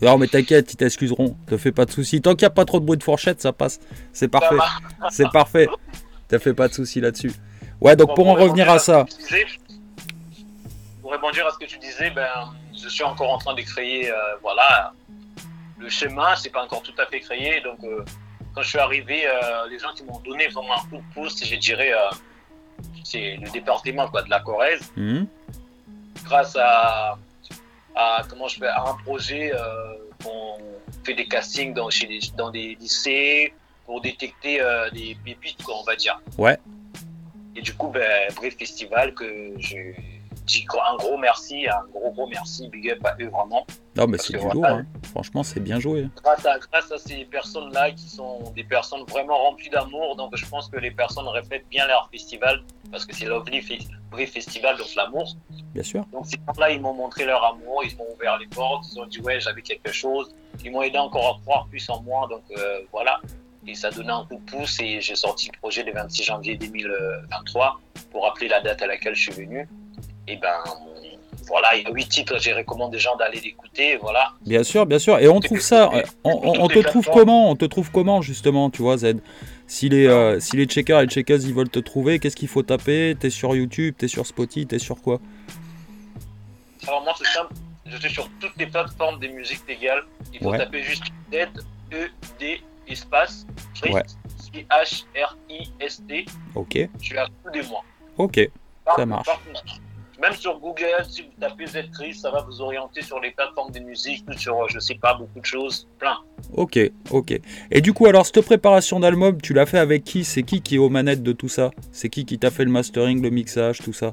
Non, 0.00 0.18
mais 0.18 0.26
t'inquiète, 0.26 0.72
ils 0.72 0.76
t'excuseront. 0.76 1.36
Te 1.46 1.56
fais 1.56 1.72
pas 1.72 1.84
de 1.84 1.90
soucis. 1.90 2.20
Tant 2.20 2.34
qu'il 2.34 2.44
n'y 2.44 2.48
a 2.48 2.50
pas 2.50 2.64
trop 2.64 2.80
de 2.80 2.84
bruit 2.84 2.98
de 2.98 3.02
fourchette, 3.02 3.40
ça 3.40 3.52
passe. 3.52 3.80
C'est 4.12 4.28
parfait. 4.28 4.56
C'est 5.10 5.30
parfait. 5.30 5.68
Te 6.28 6.38
fais 6.38 6.54
pas 6.54 6.68
de 6.68 6.74
soucis 6.74 7.00
là-dessus. 7.00 7.32
Ouais, 7.80 7.96
donc 7.96 8.14
pour, 8.14 8.28
en 8.28 8.34
revenir 8.34 8.70
à, 8.70 8.78
ça. 8.78 9.04
pour 11.00 11.12
répondre 11.12 11.34
à 11.46 11.50
ce 11.50 11.58
que 11.58 11.64
tu 11.64 11.78
disais, 11.78 12.10
ben, 12.10 12.28
je 12.72 12.88
suis 12.88 13.02
encore 13.02 13.32
en 13.32 13.38
train 13.38 13.54
de 13.54 13.62
créer, 13.62 14.08
euh, 14.08 14.14
voilà, 14.40 14.92
le 15.78 15.88
schéma, 15.88 16.36
c'est 16.36 16.50
pas 16.50 16.62
encore 16.62 16.82
tout 16.82 16.94
à 16.98 17.06
fait 17.06 17.20
créé. 17.20 17.60
Donc, 17.60 17.82
euh, 17.82 18.04
quand 18.54 18.62
je 18.62 18.68
suis 18.68 18.78
arrivé, 18.78 19.26
euh, 19.26 19.68
les 19.68 19.78
gens 19.78 19.92
qui 19.94 20.04
m'ont 20.04 20.20
donné 20.20 20.46
vraiment 20.48 20.74
un 20.74 20.88
coup 20.88 20.96
de 20.98 21.14
pouce, 21.14 21.44
je 21.44 21.56
dirais, 21.56 21.92
c'est 23.02 23.36
le 23.36 23.50
département 23.50 24.08
quoi, 24.08 24.22
de 24.22 24.30
la 24.30 24.40
Corrèze. 24.40 24.92
Mmh. 24.96 25.24
Grâce 26.24 26.56
à 26.56 27.18
à, 27.94 28.22
comment 28.28 28.48
je 28.48 28.58
fais, 28.58 28.68
un 28.68 28.94
projet. 29.04 29.52
Euh, 29.52 29.94
on 30.26 30.58
fait 31.04 31.14
des 31.14 31.26
castings 31.26 31.74
dans, 31.74 31.90
chez 31.90 32.20
dans 32.36 32.50
des 32.50 32.76
lycées 32.76 33.54
pour 33.86 34.00
détecter 34.00 34.60
euh, 34.60 34.90
des 34.90 35.16
pépites, 35.24 35.62
quoi, 35.62 35.76
on 35.80 35.84
va 35.84 35.96
dire. 35.96 36.20
Ouais. 36.38 36.58
Et 37.56 37.60
du 37.60 37.74
coup, 37.74 37.88
ben, 37.88 38.32
vrai 38.34 38.50
festival 38.50 39.14
que 39.14 39.54
je 39.58 39.76
dis 40.46 40.66
un 40.90 40.96
gros 40.96 41.18
merci, 41.18 41.66
un 41.68 41.84
gros 41.92 42.10
gros 42.12 42.26
merci, 42.26 42.68
big 42.68 42.90
up 42.90 43.04
à 43.04 43.16
eux 43.20 43.28
vraiment. 43.28 43.66
Non, 43.94 44.06
mais 44.06 44.16
c'est 44.16 44.32
du 44.32 44.38
lourd, 44.38 44.64
hein. 44.64 44.86
franchement, 45.10 45.42
c'est 45.42 45.60
bien 45.60 45.78
joué. 45.78 46.08
Grâce 46.22 46.46
à, 46.46 46.58
grâce 46.58 46.90
à 46.90 46.96
ces 46.96 47.26
personnes-là 47.26 47.90
qui 47.90 48.08
sont 48.08 48.50
des 48.56 48.64
personnes 48.64 49.04
vraiment 49.04 49.36
remplies 49.36 49.68
d'amour, 49.68 50.16
donc 50.16 50.34
je 50.34 50.46
pense 50.46 50.68
que 50.68 50.78
les 50.78 50.90
personnes 50.90 51.26
reflètent 51.26 51.68
bien 51.68 51.86
leur 51.86 52.08
festival 52.10 52.62
parce 52.90 53.04
que 53.04 53.14
c'est 53.14 53.26
Lovely 53.26 53.60
vrai 54.10 54.26
Festival, 54.26 54.76
donc 54.78 54.94
l'amour. 54.96 55.36
Bien 55.74 55.82
sûr. 55.82 56.04
Donc 56.12 56.26
ces 56.26 56.38
gens-là, 56.46 56.70
ils 56.70 56.80
m'ont 56.80 56.94
montré 56.94 57.24
leur 57.26 57.44
amour, 57.44 57.82
ils 57.84 57.96
m'ont 57.96 58.06
ouvert 58.14 58.38
les 58.38 58.46
portes, 58.46 58.86
ils 58.92 59.00
ont 59.00 59.06
dit 59.06 59.20
ouais, 59.20 59.40
j'avais 59.40 59.62
quelque 59.62 59.92
chose, 59.92 60.34
ils 60.64 60.70
m'ont 60.70 60.82
aidé 60.82 60.98
encore 60.98 61.36
à 61.36 61.40
croire 61.40 61.66
plus 61.68 61.88
en 61.90 62.02
moi, 62.02 62.26
donc 62.30 62.42
euh, 62.56 62.80
voilà. 62.92 63.20
Et 63.66 63.74
ça 63.74 63.90
donnait 63.90 64.12
un 64.12 64.24
coup 64.24 64.36
de 64.36 64.50
pouce 64.50 64.80
et 64.80 65.00
j'ai 65.00 65.14
sorti 65.14 65.50
le 65.52 65.58
projet 65.58 65.84
le 65.84 65.92
26 65.92 66.24
janvier 66.24 66.56
2023 66.56 67.80
pour 68.10 68.24
rappeler 68.24 68.48
la 68.48 68.60
date 68.60 68.82
à 68.82 68.86
laquelle 68.86 69.14
je 69.14 69.30
suis 69.30 69.44
venu. 69.44 69.68
Et 70.26 70.36
ben 70.36 70.62
voilà, 71.52 71.76
il 71.76 71.82
y 71.82 71.86
a 71.86 71.90
huit 71.90 72.08
titres, 72.08 72.38
j'ai 72.40 72.54
recommandé 72.54 72.96
aux 72.96 73.00
gens 73.00 73.14
d'aller 73.14 73.38
l'écouter, 73.38 73.98
voilà. 73.98 74.32
Bien 74.46 74.62
sûr, 74.62 74.86
bien 74.86 74.98
sûr. 74.98 75.18
Et 75.18 75.28
on 75.28 75.38
trouve 75.38 75.60
ça, 75.60 75.90
on, 76.24 76.66
te 76.68 76.78
trouve 76.78 77.06
comment 77.12 77.50
On 77.50 77.56
te 77.56 77.66
trouve 77.66 77.90
comment 77.90 78.22
justement, 78.22 78.70
tu 78.70 78.80
vois, 78.80 78.96
Z 78.96 79.16
si 79.66 79.90
les, 79.90 80.06
euh, 80.06 80.40
si 80.40 80.56
les 80.56 80.64
checkers 80.64 81.02
et 81.02 81.06
checkers 81.06 81.42
ils 81.42 81.52
veulent 81.52 81.68
te 81.68 81.78
trouver, 81.78 82.18
qu'est-ce 82.18 82.36
qu'il 82.36 82.48
faut 82.48 82.62
taper? 82.62 83.14
T'es 83.20 83.28
sur 83.28 83.54
YouTube, 83.54 83.94
t'es 83.98 84.08
sur 84.08 84.24
Spotify, 84.24 84.66
t'es 84.66 84.78
sur 84.78 85.02
quoi? 85.02 85.20
Alors 86.88 87.04
moi 87.04 87.12
c'est 87.18 87.26
simple, 87.26 87.52
je 87.84 87.98
suis 87.98 88.10
sur 88.10 88.30
toutes 88.40 88.56
les 88.56 88.66
plateformes 88.66 89.20
des 89.20 89.28
musiques 89.28 89.68
légales. 89.68 90.04
Il 90.32 90.40
faut 90.40 90.56
taper 90.56 90.82
juste 90.82 91.04
Z, 91.30 91.48
E, 91.92 92.08
D, 92.40 92.62
espace, 92.88 93.46
Christ, 93.74 94.18
C-H-R-I-S-T. 94.54 96.26
Ok. 96.54 96.88
Je 96.98 97.04
suis 97.04 97.18
à 97.18 97.26
tous 97.26 97.50
des 97.50 97.62
mois. 97.68 97.84
Ok, 98.16 98.40
ça 98.96 99.04
marche. 99.04 99.28
Même 100.22 100.34
sur 100.34 100.60
Google, 100.60 101.04
si 101.08 101.22
vous 101.22 101.32
tapez 101.40 101.66
Z-Chris, 101.66 102.14
ça 102.14 102.30
va 102.30 102.42
vous 102.42 102.62
orienter 102.62 103.02
sur 103.02 103.18
les 103.18 103.32
plateformes 103.32 103.72
de 103.72 103.80
musique, 103.80 104.24
sur, 104.38 104.68
je 104.68 104.78
sais 104.78 104.94
pas, 104.94 105.14
beaucoup 105.14 105.40
de 105.40 105.44
choses, 105.44 105.88
plein. 105.98 106.16
Ok, 106.54 106.78
ok. 107.10 107.40
Et 107.72 107.80
du 107.80 107.92
coup, 107.92 108.06
alors, 108.06 108.24
cette 108.24 108.40
préparation 108.42 109.00
d'album, 109.00 109.42
tu 109.42 109.52
l'as 109.52 109.66
fait 109.66 109.80
avec 109.80 110.04
qui? 110.04 110.22
C'est 110.22 110.44
qui 110.44 110.62
qui 110.62 110.76
est 110.76 110.78
aux 110.78 110.90
manettes 110.90 111.24
de 111.24 111.32
tout 111.32 111.48
ça? 111.48 111.72
C'est 111.90 112.08
qui 112.08 112.24
qui 112.24 112.38
t'a 112.38 112.52
fait 112.52 112.64
le 112.64 112.70
mastering, 112.70 113.20
le 113.20 113.30
mixage, 113.30 113.78
tout 113.78 113.92
ça? 113.92 114.12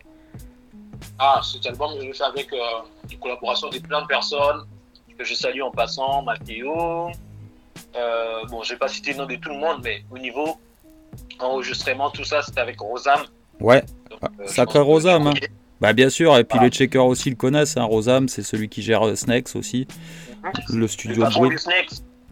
Ah, 1.19 1.41
cet 1.43 1.67
album, 1.67 1.91
je 1.99 2.07
l'ai 2.07 2.13
fait 2.13 2.23
avec 2.23 2.51
euh, 2.53 2.57
une 3.11 3.19
collaboration 3.19 3.69
de 3.69 3.77
plein 3.77 4.01
de 4.01 4.07
personnes 4.07 4.65
que 5.15 5.23
je 5.23 5.35
salue 5.35 5.61
en 5.61 5.69
passant, 5.69 6.23
Mathéo. 6.23 7.11
Euh, 7.95 8.45
bon, 8.49 8.63
je 8.63 8.73
vais 8.73 8.79
pas 8.79 8.87
citer 8.87 9.11
le 9.11 9.19
nom 9.19 9.25
de 9.27 9.35
tout 9.35 9.49
le 9.49 9.57
monde, 9.57 9.81
mais 9.83 10.03
au 10.09 10.17
niveau 10.17 10.57
enregistrement, 11.39 12.09
tout 12.09 12.23
ça, 12.23 12.41
c'était 12.41 12.61
avec 12.61 12.79
Rosam. 12.79 13.25
Ouais, 13.59 13.83
euh, 14.23 14.47
sacré 14.47 14.79
Rosam. 14.79 15.27
Hein. 15.27 15.33
Bah 15.81 15.93
bien 15.93 16.09
sûr, 16.09 16.37
et 16.37 16.43
puis 16.43 16.59
les 16.59 16.69
checkers 16.69 17.05
aussi 17.05 17.29
le 17.29 17.35
connaissent, 17.35 17.77
hein. 17.77 17.83
Rosam, 17.83 18.27
c'est 18.27 18.41
celui 18.41 18.67
qui 18.67 18.81
gère 18.81 19.07
euh, 19.07 19.15
Snacks 19.15 19.55
aussi, 19.55 19.87
le 20.69 20.87
studio 20.87 21.25
de 21.25 21.29
bruit. 21.29 21.55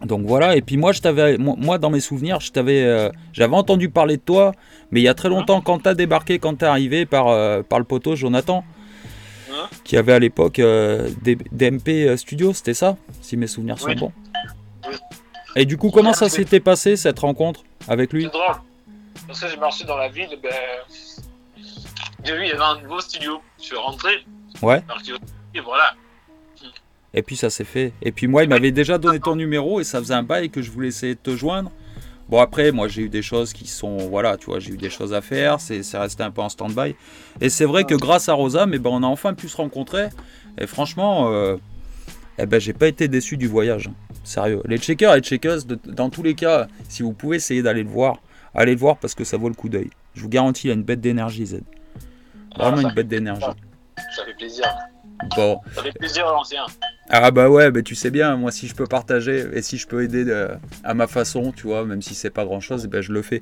Donc 0.04 0.26
voilà, 0.26 0.54
et 0.54 0.62
puis 0.62 0.76
moi 0.76 0.92
je 0.92 1.00
t'avais 1.00 1.38
moi, 1.38 1.78
dans 1.78 1.90
mes 1.90 2.00
souvenirs, 2.00 2.40
je 2.40 2.52
t'avais 2.52 2.82
euh, 2.82 3.10
j'avais 3.32 3.56
entendu 3.56 3.88
parler 3.88 4.16
de 4.16 4.22
toi, 4.22 4.52
mais 4.90 5.00
il 5.00 5.02
y 5.02 5.08
a 5.08 5.14
très 5.14 5.28
longtemps 5.28 5.60
quand 5.60 5.80
t'as 5.80 5.94
débarqué, 5.94 6.38
quand 6.38 6.56
t'es 6.56 6.66
arrivé 6.66 7.04
par 7.04 7.28
euh, 7.28 7.62
par 7.62 7.78
le 7.78 7.84
poteau 7.84 8.14
Jonathan 8.14 8.64
qui 9.82 9.96
avait 9.96 10.12
à 10.12 10.18
l'époque 10.20 10.56
des, 10.56 11.36
DMP 11.50 12.16
Studios, 12.16 12.52
c'était 12.52 12.74
ça, 12.74 12.96
si 13.22 13.36
mes 13.36 13.48
souvenirs 13.48 13.78
sont 13.78 13.92
bons. 13.94 14.12
Et 15.56 15.64
du 15.64 15.76
coup, 15.76 15.90
comment 15.90 16.12
ça 16.12 16.28
s'était 16.28 16.60
passé 16.60 16.96
cette 16.96 17.18
rencontre 17.18 17.64
avec 17.88 18.12
lui? 18.12 18.24
C'est 18.24 18.30
drôle. 18.30 18.54
Parce 19.26 19.40
que 19.40 19.48
j'ai 19.48 19.56
marché 19.56 19.84
dans 19.84 19.96
la 19.96 20.08
ville, 20.08 20.38
ben, 20.40 20.50
j'ai 22.24 22.36
vu, 22.36 22.44
il 22.44 22.48
y 22.48 22.52
avait 22.52 22.62
un 22.62 22.80
nouveau 22.80 23.00
studio. 23.00 23.40
Je 23.58 23.64
suis 23.64 23.76
rentré. 23.76 24.24
Ouais. 24.62 24.82
Et 25.54 25.60
voilà. 25.60 25.94
Et 27.14 27.22
puis 27.22 27.36
ça 27.36 27.50
s'est 27.50 27.64
fait. 27.64 27.92
Et 28.02 28.12
puis 28.12 28.26
moi, 28.26 28.42
il 28.42 28.48
m'avait 28.48 28.70
déjà 28.70 28.98
donné 28.98 29.18
ton 29.20 29.36
numéro 29.36 29.80
et 29.80 29.84
ça 29.84 29.98
faisait 29.98 30.14
un 30.14 30.22
bail 30.22 30.50
que 30.50 30.62
je 30.62 30.70
voulais 30.70 30.88
essayer 30.88 31.14
de 31.14 31.20
te 31.20 31.34
joindre. 31.34 31.70
Bon 32.28 32.40
après, 32.40 32.72
moi 32.72 32.88
j'ai 32.88 33.02
eu 33.02 33.08
des 33.08 33.22
choses 33.22 33.54
qui 33.54 33.66
sont, 33.66 33.96
voilà, 33.96 34.36
tu 34.36 34.46
vois, 34.46 34.60
j'ai 34.60 34.72
eu 34.72 34.76
des 34.76 34.90
choses 34.90 35.14
à 35.14 35.22
faire, 35.22 35.60
c'est, 35.60 35.80
resté 35.94 36.22
un 36.22 36.30
peu 36.30 36.42
en 36.42 36.50
stand-by. 36.50 36.94
Et 37.40 37.48
c'est 37.48 37.64
vrai 37.64 37.84
que 37.84 37.94
grâce 37.94 38.28
à 38.28 38.34
Rosa, 38.34 38.66
mais 38.66 38.78
ben, 38.78 38.90
on 38.90 39.02
a 39.02 39.06
enfin 39.06 39.32
pu 39.32 39.48
se 39.48 39.56
rencontrer. 39.56 40.08
Et 40.58 40.66
franchement, 40.66 41.32
euh, 41.32 41.56
eh 42.36 42.44
ben, 42.44 42.60
j'ai 42.60 42.74
pas 42.74 42.86
été 42.86 43.08
déçu 43.08 43.38
du 43.38 43.46
voyage. 43.48 43.88
Sérieux. 44.24 44.60
Les 44.66 44.76
checkers 44.76 45.14
et 45.14 45.20
checkers, 45.20 45.64
dans 45.86 46.10
tous 46.10 46.22
les 46.22 46.34
cas, 46.34 46.68
si 46.90 47.02
vous 47.02 47.14
pouvez 47.14 47.38
essayer 47.38 47.62
d'aller 47.62 47.82
le 47.82 47.88
voir, 47.88 48.18
allez 48.54 48.74
le 48.74 48.78
voir 48.78 48.98
parce 48.98 49.14
que 49.14 49.24
ça 49.24 49.38
vaut 49.38 49.48
le 49.48 49.54
coup 49.54 49.70
d'œil. 49.70 49.88
Je 50.14 50.20
vous 50.20 50.28
garantis, 50.28 50.66
il 50.66 50.70
a 50.72 50.74
une 50.74 50.82
bête 50.82 51.00
d'énergie, 51.00 51.46
Z. 51.46 51.60
Vraiment 52.58 52.80
une 52.88 52.94
bête 52.94 53.08
d'énergie. 53.08 53.44
Ça 54.14 54.24
fait 54.24 54.34
plaisir. 54.34 54.64
Bon. 55.36 55.60
Ça 55.74 55.82
fait 55.82 55.92
plaisir 55.92 56.26
l'ancien. 56.26 56.64
Ah 57.10 57.30
bah 57.30 57.48
ouais, 57.48 57.70
bah 57.70 57.82
tu 57.82 57.94
sais 57.94 58.10
bien, 58.10 58.36
moi 58.36 58.50
si 58.50 58.68
je 58.68 58.74
peux 58.74 58.86
partager 58.86 59.46
et 59.54 59.62
si 59.62 59.78
je 59.78 59.86
peux 59.86 60.02
aider 60.02 60.30
à 60.84 60.94
ma 60.94 61.06
façon, 61.06 61.52
tu 61.52 61.66
vois, 61.66 61.84
même 61.84 62.02
si 62.02 62.14
c'est 62.14 62.30
pas 62.30 62.44
grand 62.44 62.60
chose, 62.60 62.86
ben 62.86 63.00
je 63.00 63.12
le 63.12 63.22
fais. 63.22 63.40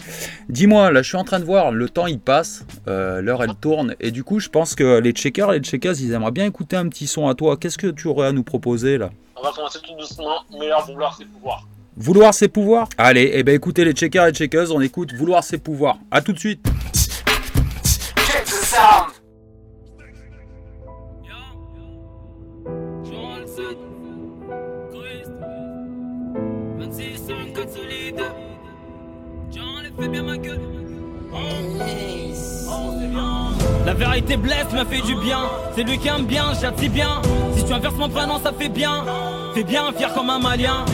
Dis-moi, 0.49 0.93
là 0.93 1.03
je 1.03 1.09
suis 1.09 1.17
en 1.17 1.25
train 1.25 1.41
de 1.41 1.45
voir, 1.45 1.73
le 1.73 1.89
temps 1.89 2.07
il 2.07 2.21
passe, 2.21 2.65
euh, 2.87 3.21
l'heure 3.21 3.43
elle 3.43 3.57
tourne, 3.57 3.97
et 3.99 4.13
du 4.13 4.23
coup 4.23 4.39
je 4.39 4.49
pense 4.49 4.77
que 4.77 5.01
les 5.01 5.11
checkers 5.11 5.51
les 5.51 5.61
checkers 5.61 6.01
ils 6.01 6.13
aimeraient 6.13 6.31
bien 6.31 6.47
écouter 6.47 6.77
un 6.77 6.89
petit 6.89 7.09
son 7.09 7.29
à 7.29 7.35
toi. 7.35 7.57
Qu'est-ce 7.57 7.79
que 7.79 7.89
tu 7.89 8.07
aurais 8.07 8.29
à 8.29 8.33
nous 8.33 8.45
proposer 8.45 8.99
là? 8.99 9.11
On 9.35 9.43
va 9.43 9.51
commencer 9.51 9.81
tout 9.83 9.95
doucement, 9.97 10.45
mais 10.59 10.69
là 10.69 10.85
vouloir 10.87 11.17
ses 11.17 11.25
pouvoirs. 11.25 11.67
Vouloir 11.97 12.35
ses 12.35 12.49
pouvoirs 12.49 12.89
Allez, 12.99 13.23
et 13.23 13.39
eh 13.39 13.43
ben 13.43 13.55
écoutez 13.55 13.85
les 13.85 13.93
checkers 13.93 14.29
et 14.29 14.33
checkers, 14.33 14.73
on 14.73 14.81
écoute 14.81 15.13
Vouloir 15.15 15.43
ses 15.43 15.59
pouvoirs. 15.59 15.99
A 16.13 16.23
tout 16.23 16.33
de 16.33 16.39
suite 16.39 16.65
vérité 33.97 34.37
blesse, 34.37 34.73
me 34.73 34.85
fait 34.85 35.03
du 35.03 35.15
bien. 35.17 35.41
C'est 35.75 35.83
lui 35.83 35.99
qui 35.99 36.09
aime 36.09 36.25
bien, 36.25 36.45
j'attire 36.61 36.91
bien. 36.91 37.21
Si 37.57 37.65
tu 37.65 37.73
inverses 37.73 37.97
mon 37.97 38.09
prénom, 38.09 38.39
ça 38.43 38.53
fait 38.53 38.69
bien. 38.69 39.05
Fais 39.55 39.65
bien, 39.65 39.85
fier 39.97 40.13
comme 40.13 40.29
un 40.29 40.39
malien. 40.39 40.85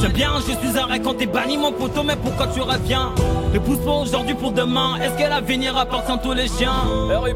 J'aime 0.00 0.12
bien, 0.12 0.30
je 0.36 0.52
suis 0.52 0.78
arrêt 0.78 1.00
quand 1.00 1.14
t'es 1.14 1.26
banni 1.26 1.58
mon 1.58 1.72
poteau, 1.72 2.02
mais 2.04 2.16
pourquoi 2.16 2.46
tu 2.48 2.60
reviens? 2.60 3.10
Ne 3.52 3.58
pousse 3.58 3.78
pas 3.78 3.92
aujourd'hui 3.92 4.34
pour 4.34 4.52
demain. 4.52 4.96
Est-ce 5.02 5.14
que 5.22 5.28
l'avenir 5.28 5.76
appartient 5.76 6.12
à 6.12 6.18
tous 6.18 6.32
les 6.32 6.46
chiens? 6.46 6.84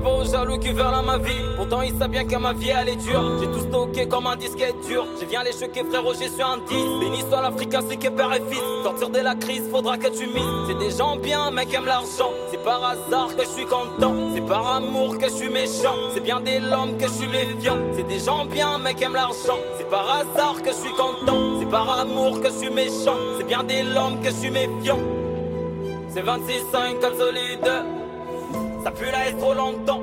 Beau, 0.02 0.24
jaloux 0.30 0.58
qui 0.58 0.68
veulent 0.68 1.04
ma 1.04 1.18
vie. 1.18 1.32
Pourtant, 1.56 1.82
il 1.82 1.92
sait 1.98 2.08
bien 2.08 2.24
que 2.24 2.36
ma 2.36 2.52
vie 2.52 2.70
elle 2.70 2.88
est 2.90 2.96
dure. 2.96 3.40
J'ai 3.40 3.46
tout 3.46 3.60
stocké 3.60 4.06
comme 4.06 4.26
un 4.26 4.36
disque 4.36 4.64
dur. 4.86 5.06
Je 5.20 5.26
viens 5.26 5.42
les 5.42 5.52
choquer, 5.52 5.82
frérot, 5.90 6.12
j'ai 6.12 6.28
suis 6.28 6.42
un 6.42 6.58
10. 6.58 6.74
Béni 7.00 7.20
soit 7.28 7.42
l'Afrique 7.42 7.74
c'est 7.88 7.96
que 7.96 8.08
père 8.08 8.32
et 8.32 8.42
fils. 8.50 8.62
Sortir 8.84 9.10
de 9.10 9.18
la 9.18 9.34
crise, 9.34 9.64
faudra 9.70 9.98
que 9.98 10.08
tu 10.08 10.26
mises. 10.26 10.68
C'est 10.68 10.78
des 10.78 10.96
gens 10.96 11.16
bien, 11.16 11.50
mec 11.50 11.72
aiment 11.74 11.86
l'argent. 11.86 12.30
C'est 12.66 12.72
par 12.72 12.84
hasard 12.84 13.36
que 13.36 13.44
je 13.44 13.48
suis 13.48 13.64
content. 13.64 14.12
C'est 14.34 14.44
par 14.44 14.66
amour 14.74 15.18
que 15.18 15.26
je 15.26 15.34
suis 15.34 15.48
méchant. 15.48 15.94
C'est 16.12 16.20
bien 16.20 16.40
des 16.40 16.58
l'homme 16.58 16.98
que 16.98 17.04
je 17.04 17.12
suis 17.12 17.28
méfiant. 17.28 17.76
C'est 17.94 18.08
des 18.08 18.18
gens 18.18 18.44
bien, 18.44 18.76
mec 18.78 19.00
aiment 19.00 19.14
l'argent. 19.14 19.60
C'est 19.78 19.88
par 19.88 20.10
hasard 20.10 20.60
que 20.64 20.70
je 20.70 20.74
suis 20.74 20.90
content. 20.90 21.60
C'est 21.60 21.70
par 21.70 22.00
amour 22.00 22.40
que 22.40 22.48
je 22.48 22.54
suis 22.54 22.70
méchant. 22.70 23.18
C'est 23.38 23.46
bien 23.46 23.62
des 23.62 23.84
l'homme 23.84 24.20
que 24.20 24.30
je 24.30 24.34
suis 24.34 24.50
méfiant. 24.50 24.98
C'est 26.08 26.22
26-5, 26.22 27.16
solide. 27.16 27.70
Ça 28.82 28.90
pue 28.90 29.12
la 29.12 29.28
S 29.28 29.36
trop 29.38 29.54
longtemps. 29.54 30.02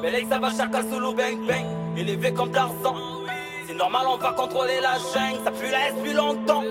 Mais 0.00 0.12
là, 0.12 0.18
ça 0.30 0.38
va 0.38 0.50
chaque 0.56 0.76
solo 0.88 1.12
bang 1.14 1.44
bang. 1.48 1.66
Élevé 1.96 2.32
comme 2.32 2.52
l'argent. 2.52 2.94
C'est 3.66 3.74
normal, 3.74 4.06
on 4.08 4.18
va 4.18 4.32
contrôler 4.34 4.80
la 4.80 4.94
chaîne. 4.98 5.40
Ça 5.42 5.50
pue 5.50 5.72
la 5.72 5.88
S 5.88 5.94
plus 6.00 6.14
longtemps. 6.14 6.62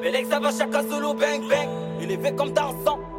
Mais 0.00 0.10
là, 0.10 0.20
ça 0.30 0.40
va 0.40 0.50
chaque 0.50 0.90
solo 0.90 1.12
bang 1.12 1.46
bang. 1.46 1.68
Élevé 2.00 2.34
comme 2.34 2.54
Tarzan. 2.54 3.11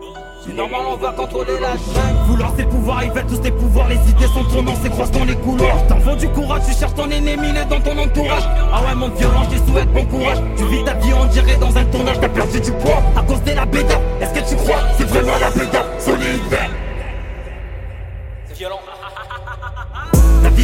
C'est 0.45 0.53
normal, 0.53 0.81
on 0.89 0.97
va 0.97 1.11
contrôler 1.13 1.57
la 1.61 1.71
chaîne. 1.71 2.17
Vouloir 2.27 2.51
ses 2.57 2.65
pouvoirs, 2.65 3.01
ils 3.01 3.11
veulent 3.11 3.25
tous 3.27 3.37
tes 3.37 3.51
pouvoirs. 3.51 3.87
Les 3.87 3.95
idées 3.95 4.27
sont 4.33 4.43
tournantes, 4.43 4.75
c'est 4.83 4.89
croisent 4.89 5.11
dans 5.11 5.23
les 5.23 5.35
couloirs. 5.35 5.87
T'en 5.87 5.99
veux 5.99 6.17
du 6.17 6.27
courage, 6.27 6.63
tu 6.67 6.73
cherches 6.77 6.95
ton 6.95 7.09
ennemi, 7.09 7.49
il 7.49 7.57
est 7.57 7.65
dans 7.65 7.79
ton 7.79 7.97
entourage. 7.97 8.43
Ah 8.73 8.81
ouais, 8.83 8.95
mon 8.95 9.07
violent, 9.09 9.43
je 9.49 9.71
souhaite 9.71 9.93
bon 9.93 10.05
courage. 10.05 10.39
Tu 10.57 10.65
vis 10.65 10.83
ta 10.83 10.95
vie, 10.95 11.13
on 11.13 11.25
dirait 11.27 11.55
dans 11.55 11.77
un 11.77 11.85
tournage. 11.85 12.19
T'as 12.19 12.27
perdu 12.27 12.59
du 12.59 12.71
poids 12.73 13.01
à 13.15 13.21
cause 13.21 13.41
de 13.43 13.51
la 13.51 13.65
bêta. 13.65 13.97
Est-ce 14.19 14.33
que 14.33 14.49
tu 14.49 14.55
crois? 14.57 14.79
C'est 14.97 15.07
vraiment 15.07 15.37
la 15.39 15.49
bêta 15.49 15.85
solide. 15.97 16.57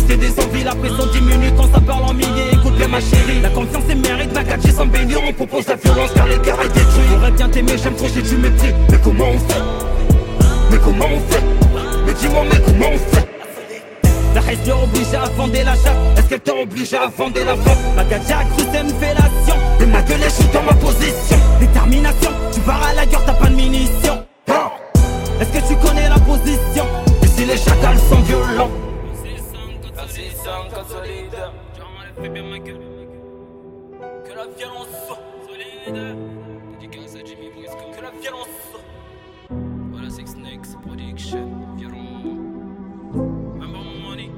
C'est 0.10 0.18
des 0.18 0.40
envies, 0.40 0.64
la 0.64 0.74
pression 0.74 1.06
diminue 1.14 1.52
quand 1.56 1.72
ça 1.72 1.80
parle 1.80 2.04
en 2.04 2.14
milliers. 2.14 2.52
Écoute 2.54 2.76
bien 2.76 2.88
ma 2.88 3.00
chérie, 3.00 3.42
la 3.42 3.50
confiance 3.50 3.84
est 3.90 3.96
mérite, 3.96 4.34
gadget 4.34 4.76
sans 4.76 4.88
bénir. 4.88 5.20
On 5.28 5.34
propose 5.34 5.68
la 5.68 5.76
violence 5.76 6.12
car 6.16 6.28
les 6.28 6.40
cœurs 6.40 6.62
est 6.62 6.70
détruit. 6.70 7.06
J'aurais 7.12 7.32
bien 7.32 7.50
t'aimer, 7.50 7.78
j'aime 7.82 7.96
trop 7.96 8.08
j'ai 8.14 8.22
du 8.22 8.38
mépris. 8.38 8.74
Mais 8.90 8.98
comment 9.04 9.30
on 9.30 9.38
fait? 9.38 9.62
Mais 10.72 10.78
comment 10.84 11.06
on 11.06 11.32
fait? 11.32 11.44
Mais 12.06 12.14
dis-moi, 12.14 12.44
mais 12.52 12.60
comment 12.66 12.90
on 12.94 12.98
fait? 12.98 13.28
La 14.34 14.42
haine 14.42 14.60
t'a 14.66 14.76
obligé 14.76 15.16
à 15.16 15.26
fonder 15.38 15.64
la 15.64 15.74
chatte. 15.74 15.98
Est-ce 16.18 16.30
qu'elle 16.30 16.40
t'a 16.40 16.56
obligé 16.56 16.98
à 16.98 17.10
fonder 17.10 17.44
la 17.44 17.56
frappe? 17.56 17.78
Ma 17.96 18.04
gadget 18.04 18.32
a 18.32 18.44
cru 18.46 18.64
c'est 18.72 18.82
une 18.82 18.90
fellation 18.90 19.56
Et 19.80 19.86
ma 19.86 20.02
gueule 20.02 20.32
suis 20.32 20.48
dans 20.54 20.64
ma 20.64 20.74
position. 20.74 21.38
Détermination, 21.60 22.32
tu 22.52 22.60
pars 22.62 22.82
à 22.84 22.94
la 22.96 23.06
guerre, 23.06 23.26
t'as 23.26 23.34
pas 23.34 23.48
de 23.48 23.56
munitions. 23.56 24.24
Est-ce 25.40 25.50
que 25.50 25.68
tu 25.68 25.76
connais 25.76 26.10
la 26.10 26.20
position? 26.20 26.86
Et 27.24 27.28
si 27.28 27.46
les 27.46 27.58
chacals 27.58 27.98
sont 28.10 28.22
violents 28.22 28.70
solide. 30.88 31.38
Fais 32.22 32.30
bien 32.30 32.44
ma 32.44 32.60
gueule. 32.60 32.80
Que 34.26 34.34
la 34.36 34.48
violence 34.58 34.88
solide. 35.48 36.18
Dédicace 36.80 37.16
à 37.16 37.26
Jimmy 37.26 37.50
Briscoe. 37.56 37.96
Que 37.96 38.02
la 38.02 38.12
violence 38.22 38.48
soit. 38.72 38.82
Voilà, 39.92 40.10
Six 40.10 40.28
Snakes 40.28 40.82
Production. 40.86 41.50
Violon. 41.78 42.38
Remember 43.14 43.84
money. 44.04 44.32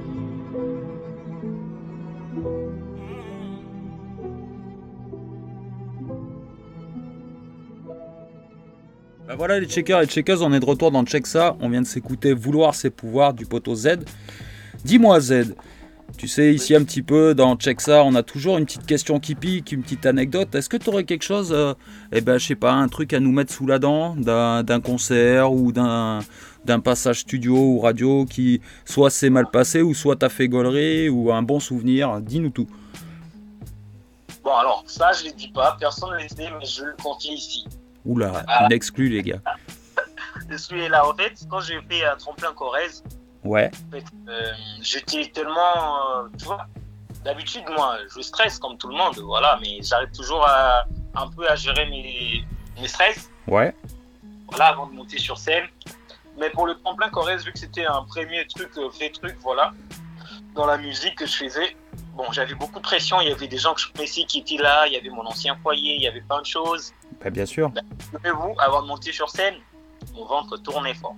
Bah 9.26 9.34
voilà 9.36 9.60
les 9.60 9.66
checkers 9.66 10.02
et 10.02 10.06
checkers, 10.06 10.42
on 10.42 10.52
est 10.52 10.60
de 10.60 10.64
retour 10.64 10.90
dans 10.90 11.04
Check 11.04 11.26
ça. 11.26 11.56
On 11.60 11.68
vient 11.68 11.82
de 11.82 11.86
s'écouter 11.86 12.34
Vouloir 12.34 12.74
ses 12.74 12.90
pouvoirs 12.90 13.32
du 13.32 13.46
poteau 13.46 13.74
Z. 13.74 14.00
Dis-moi 14.84 15.20
Z, 15.20 15.54
tu 16.22 16.28
sais, 16.28 16.54
ici 16.54 16.72
un 16.76 16.84
petit 16.84 17.02
peu 17.02 17.34
dans 17.34 17.56
Check 17.56 17.80
ça, 17.80 18.04
on 18.04 18.14
a 18.14 18.22
toujours 18.22 18.56
une 18.56 18.64
petite 18.64 18.86
question 18.86 19.18
qui 19.18 19.34
pique, 19.34 19.72
une 19.72 19.82
petite 19.82 20.06
anecdote. 20.06 20.54
Est-ce 20.54 20.68
que 20.68 20.76
tu 20.76 20.88
aurais 20.88 21.02
quelque 21.02 21.24
chose, 21.24 21.50
euh, 21.52 21.74
eh 22.12 22.20
ben, 22.20 22.38
je 22.38 22.46
sais 22.46 22.54
pas, 22.54 22.70
un 22.70 22.86
truc 22.86 23.12
à 23.12 23.18
nous 23.18 23.32
mettre 23.32 23.52
sous 23.52 23.66
la 23.66 23.80
dent 23.80 24.14
d'un 24.14 24.80
concert 24.80 25.52
ou 25.52 25.72
d'un 25.72 26.20
passage 26.84 27.22
studio 27.22 27.56
ou 27.56 27.80
radio 27.80 28.24
qui 28.24 28.60
soit 28.84 29.10
s'est 29.10 29.30
mal 29.30 29.50
passé 29.50 29.82
ou 29.82 29.94
soit 29.94 30.14
t'as 30.14 30.28
fait 30.28 30.46
gaulerie 30.46 31.08
ou 31.08 31.32
un 31.32 31.42
bon 31.42 31.58
souvenir? 31.58 32.20
Dis-nous 32.20 32.50
tout. 32.50 32.68
Bon, 34.44 34.54
alors, 34.54 34.84
ça, 34.86 35.10
je 35.10 35.24
ne 35.24 35.30
le 35.30 35.34
dis 35.34 35.48
pas, 35.48 35.76
personne 35.80 36.10
ne 36.10 36.22
le 36.22 36.28
sait, 36.28 36.48
mais 36.56 36.64
je 36.64 36.84
le 36.84 36.94
confie 37.02 37.32
ici. 37.32 37.66
Oula, 38.04 38.44
ah. 38.46 38.66
une 38.66 38.72
exclue, 38.72 39.08
les 39.08 39.22
gars. 39.24 39.40
je 40.48 40.56
suis 40.56 40.88
là. 40.88 41.04
En 41.04 41.16
fait, 41.16 41.32
quand 41.50 41.62
j'ai 41.62 41.80
fait 41.90 42.04
un 42.04 42.14
tremplin 42.14 42.52
Corrèze, 42.52 43.02
Ouais. 43.44 43.70
Euh, 44.28 44.52
j'étais 44.80 45.26
tellement. 45.28 46.16
Euh, 46.16 46.28
tu 46.38 46.44
vois, 46.44 46.66
d'habitude, 47.24 47.64
moi, 47.76 47.98
je 48.14 48.20
stresse 48.20 48.58
comme 48.58 48.78
tout 48.78 48.88
le 48.88 48.96
monde, 48.96 49.18
voilà, 49.18 49.58
mais 49.60 49.78
j'arrive 49.82 50.10
toujours 50.12 50.46
à, 50.46 50.84
un 51.14 51.28
peu 51.28 51.48
à 51.48 51.56
gérer 51.56 51.86
mes, 51.86 52.44
mes 52.80 52.88
stress. 52.88 53.30
Ouais. 53.46 53.74
Voilà, 54.48 54.66
avant 54.68 54.86
de 54.86 54.92
monter 54.92 55.18
sur 55.18 55.38
scène. 55.38 55.64
Mais 56.38 56.50
pour 56.50 56.66
le 56.66 56.74
tremplin 56.78 57.08
Corrèze, 57.10 57.44
vu 57.44 57.52
que 57.52 57.58
c'était 57.58 57.84
un 57.84 58.02
premier 58.04 58.46
truc, 58.46 58.70
euh, 58.78 58.90
fait 58.90 59.10
truc, 59.10 59.36
voilà, 59.42 59.72
dans 60.54 60.66
la 60.66 60.78
musique 60.78 61.16
que 61.16 61.26
je 61.26 61.36
faisais, 61.36 61.76
bon, 62.14 62.30
j'avais 62.32 62.54
beaucoup 62.54 62.78
de 62.78 62.84
pression. 62.84 63.20
Il 63.20 63.28
y 63.28 63.32
avait 63.32 63.48
des 63.48 63.58
gens 63.58 63.74
que 63.74 63.80
je 63.80 63.92
connaissais 63.92 64.24
qui 64.24 64.38
étaient 64.38 64.62
là, 64.62 64.86
il 64.86 64.92
y 64.94 64.96
avait 64.96 65.10
mon 65.10 65.26
ancien 65.26 65.56
foyer, 65.62 65.96
il 65.96 66.02
y 66.02 66.08
avait 66.08 66.22
plein 66.22 66.40
de 66.40 66.46
choses. 66.46 66.92
Bah, 67.22 67.30
bien 67.30 67.46
sûr. 67.46 67.70
Ben, 67.70 67.84
vous, 68.32 68.54
avant 68.58 68.82
de 68.82 68.86
monter 68.86 69.12
sur 69.12 69.28
scène, 69.28 69.56
mon 70.14 70.24
ventre 70.24 70.56
tournait 70.58 70.94
fort. 70.94 71.16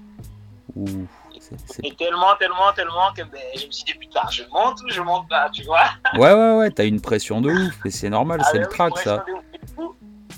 Ouh. 0.74 1.06
Et 1.82 1.94
tellement, 1.94 2.34
tellement, 2.38 2.72
tellement 2.74 3.12
que 3.16 3.22
ben, 3.22 3.40
je 3.56 3.66
me 3.66 3.72
suis 3.72 3.84
dit, 3.84 3.94
putain, 3.94 4.22
je 4.30 4.42
monte 4.52 4.80
ou 4.82 4.90
je 4.90 5.00
monte 5.00 5.28
pas, 5.28 5.48
tu 5.50 5.62
vois? 5.64 5.84
Ouais, 6.14 6.32
ouais, 6.32 6.56
ouais, 6.56 6.70
t'as 6.70 6.84
une 6.84 7.00
pression 7.00 7.40
de 7.40 7.50
ouf, 7.50 7.86
et 7.86 7.90
c'est 7.90 8.10
normal, 8.10 8.40
ah 8.42 8.48
c'est 8.50 8.58
le 8.58 8.66
track, 8.66 8.98
ça. 8.98 9.24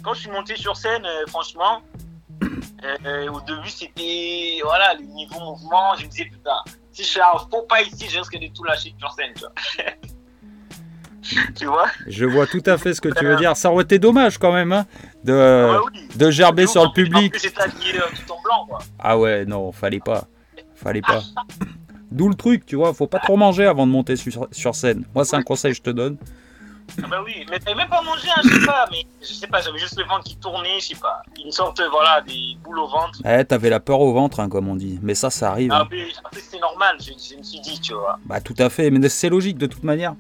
Quand 0.03 0.15
je 0.15 0.21
suis 0.21 0.31
monté 0.31 0.57
sur 0.57 0.77
scène, 0.77 1.05
euh, 1.05 1.27
franchement, 1.27 1.83
euh, 2.85 3.29
au 3.29 3.41
début, 3.41 3.69
c'était, 3.69 4.61
voilà, 4.63 4.95
le 4.95 5.03
niveau 5.03 5.41
mouvement, 5.41 5.95
je 5.99 6.05
me 6.05 6.11
disais, 6.11 6.25
putain, 6.25 6.59
si 6.93 7.03
je 7.05 7.11
fais 7.11 7.21
un 7.21 7.39
faux 7.51 7.63
pas 7.69 7.83
ici, 7.83 8.09
je 8.09 8.19
risque 8.19 8.39
de 8.39 8.47
tout 8.55 8.65
lâcher 8.65 8.95
sur 8.99 9.11
scène, 9.13 9.33
tu 9.35 9.41
vois. 9.41 9.53
tu 11.57 11.67
vois? 11.67 11.87
Je 12.07 12.25
vois 12.25 12.47
tout 12.47 12.63
à 12.67 12.79
fait 12.79 12.95
ce 12.95 13.01
que 13.01 13.09
tu 13.09 13.25
veux 13.25 13.37
dire. 13.37 13.57
Ça 13.57 13.71
aurait 13.71 13.85
été 13.85 13.99
dommage 13.99 14.39
quand 14.39 14.53
même 14.53 14.73
hein, 14.73 14.87
de, 15.25 15.33
ah 15.35 15.81
de 16.15 16.31
gerber 16.31 16.67
sur 16.67 16.85
le 16.85 16.93
public. 16.93 17.35
Euh, 17.35 17.49
tout 17.49 18.33
en 18.33 18.41
blanc, 18.43 18.67
quoi. 18.69 18.79
Ah 18.99 19.19
ouais, 19.19 19.45
non, 19.45 19.73
fallait 19.73 20.01
pas. 20.01 20.27
Fallait 20.87 21.03
pas. 21.03 21.21
D'où 22.13 22.29
le 22.29 22.37
truc, 22.37 22.65
tu 22.65 22.77
vois, 22.77 22.95
faut 22.95 23.09
pas 23.09 23.19
trop 23.19 23.37
manger 23.37 23.67
avant 23.67 23.89
de 23.89 23.91
monter 23.91 24.15
sur, 24.15 24.47
sur 24.53 24.77
scène. 24.77 25.05
Moi, 25.17 25.25
c'est 25.25 25.35
un 25.35 25.43
conseil 25.43 25.73
que 25.73 25.79
je 25.79 25.83
te 25.83 25.91
donne. 25.91 26.17
Ah 27.03 27.09
bah 27.11 27.17
oui, 27.25 27.45
mais 27.51 27.59
t'avais 27.59 27.75
même 27.75 27.89
pas 27.89 28.03
mangé, 28.03 28.29
hein, 28.29 28.41
je 28.45 28.61
sais 28.61 28.65
pas, 28.65 28.87
mais 28.93 29.05
je 29.21 29.33
sais 29.33 29.49
pas, 29.49 29.61
j'avais 29.61 29.81
juste 29.81 29.99
le 29.99 30.05
ventre 30.05 30.23
qui 30.23 30.37
tournait, 30.37 30.79
je 30.79 30.87
sais 30.87 30.95
pas. 30.95 31.23
Une 31.45 31.51
sorte, 31.51 31.83
voilà, 31.91 32.21
des 32.21 32.57
boules 32.63 32.79
au 32.79 32.87
ventre. 32.87 33.21
Eh, 33.25 33.45
t'avais 33.45 33.69
la 33.69 33.81
peur 33.81 33.99
au 33.99 34.13
ventre, 34.13 34.39
hein, 34.39 34.49
comme 34.49 34.69
on 34.69 34.77
dit. 34.77 35.01
Mais 35.03 35.17
ça, 35.17 35.29
ça 35.29 35.51
arrive. 35.51 35.73
Ah, 35.73 35.81
hein. 35.83 35.89
mais 35.91 36.41
c'est 36.41 36.61
normal, 36.61 36.97
je, 37.01 37.37
me 37.37 37.43
suis 37.43 37.61
dit, 37.61 37.81
tu 37.81 37.93
vois. 37.93 38.21
Bah, 38.27 38.41
tout 38.41 38.55
à 38.59 38.71
fait, 38.71 38.89
mais 38.93 39.09
c'est 39.09 39.29
logique 39.29 39.59
de 39.59 39.67
toute 39.67 39.83
manière. 39.83 40.15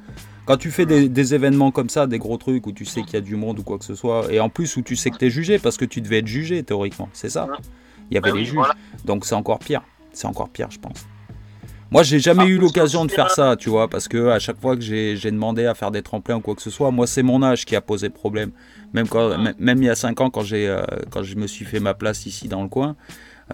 Quand 0.46 0.56
tu 0.56 0.72
fais 0.72 0.84
des, 0.84 1.08
des, 1.08 1.34
événements 1.34 1.70
comme 1.70 1.88
ça, 1.88 2.08
des 2.08 2.18
gros 2.18 2.38
trucs 2.38 2.66
où 2.66 2.72
tu 2.72 2.84
sais 2.84 3.02
qu'il 3.02 3.14
y 3.14 3.18
a 3.18 3.20
du 3.20 3.36
monde 3.36 3.60
ou 3.60 3.62
quoi 3.62 3.78
que 3.78 3.84
ce 3.84 3.94
soit, 3.94 4.32
et 4.32 4.40
en 4.40 4.48
plus 4.48 4.76
où 4.76 4.82
tu 4.82 4.96
sais 4.96 5.10
que 5.10 5.18
t'es 5.18 5.30
jugé 5.30 5.60
parce 5.60 5.76
que 5.76 5.84
tu 5.84 6.00
devais 6.00 6.18
être 6.18 6.26
jugé 6.26 6.64
théoriquement, 6.64 7.08
c'est 7.12 7.30
ça? 7.30 7.46
Il 8.10 8.14
y 8.14 8.18
avait 8.18 8.32
bah 8.32 8.38
les 8.38 8.44
juges. 8.44 8.72
Donc 9.04 9.24
c'est 9.24 9.34
encore 9.36 9.60
pire. 9.60 9.82
C'est 10.16 10.26
encore 10.26 10.48
pire, 10.48 10.70
je 10.70 10.78
pense. 10.78 11.06
Moi, 11.90 12.02
j'ai 12.02 12.18
jamais 12.18 12.44
ah, 12.44 12.48
eu 12.48 12.58
l'occasion 12.58 13.04
de 13.04 13.12
faire 13.12 13.30
ça, 13.30 13.54
tu 13.54 13.70
vois, 13.70 13.88
parce 13.88 14.08
que 14.08 14.28
à 14.28 14.38
chaque 14.40 14.60
fois 14.60 14.74
que 14.74 14.82
j'ai 14.82 15.30
demandé 15.30 15.66
à 15.66 15.74
faire 15.74 15.92
des 15.92 16.02
tremplins 16.02 16.36
ou 16.36 16.40
quoi 16.40 16.54
que 16.56 16.62
ce 16.62 16.70
soit, 16.70 16.90
moi, 16.90 17.06
c'est 17.06 17.22
mon 17.22 17.42
âge 17.42 17.64
qui 17.64 17.76
a 17.76 17.80
posé 17.80 18.10
problème. 18.10 18.50
Même, 18.92 19.06
quand, 19.06 19.36
même 19.58 19.82
il 19.82 19.84
y 19.84 19.90
a 19.90 19.94
5 19.94 20.20
ans, 20.20 20.30
quand, 20.30 20.42
euh, 20.52 20.82
quand 21.10 21.22
je 21.22 21.36
me 21.36 21.46
suis 21.46 21.64
fait 21.64 21.78
ma 21.78 21.94
place 21.94 22.26
ici 22.26 22.48
dans 22.48 22.62
le 22.62 22.68
coin, 22.68 22.96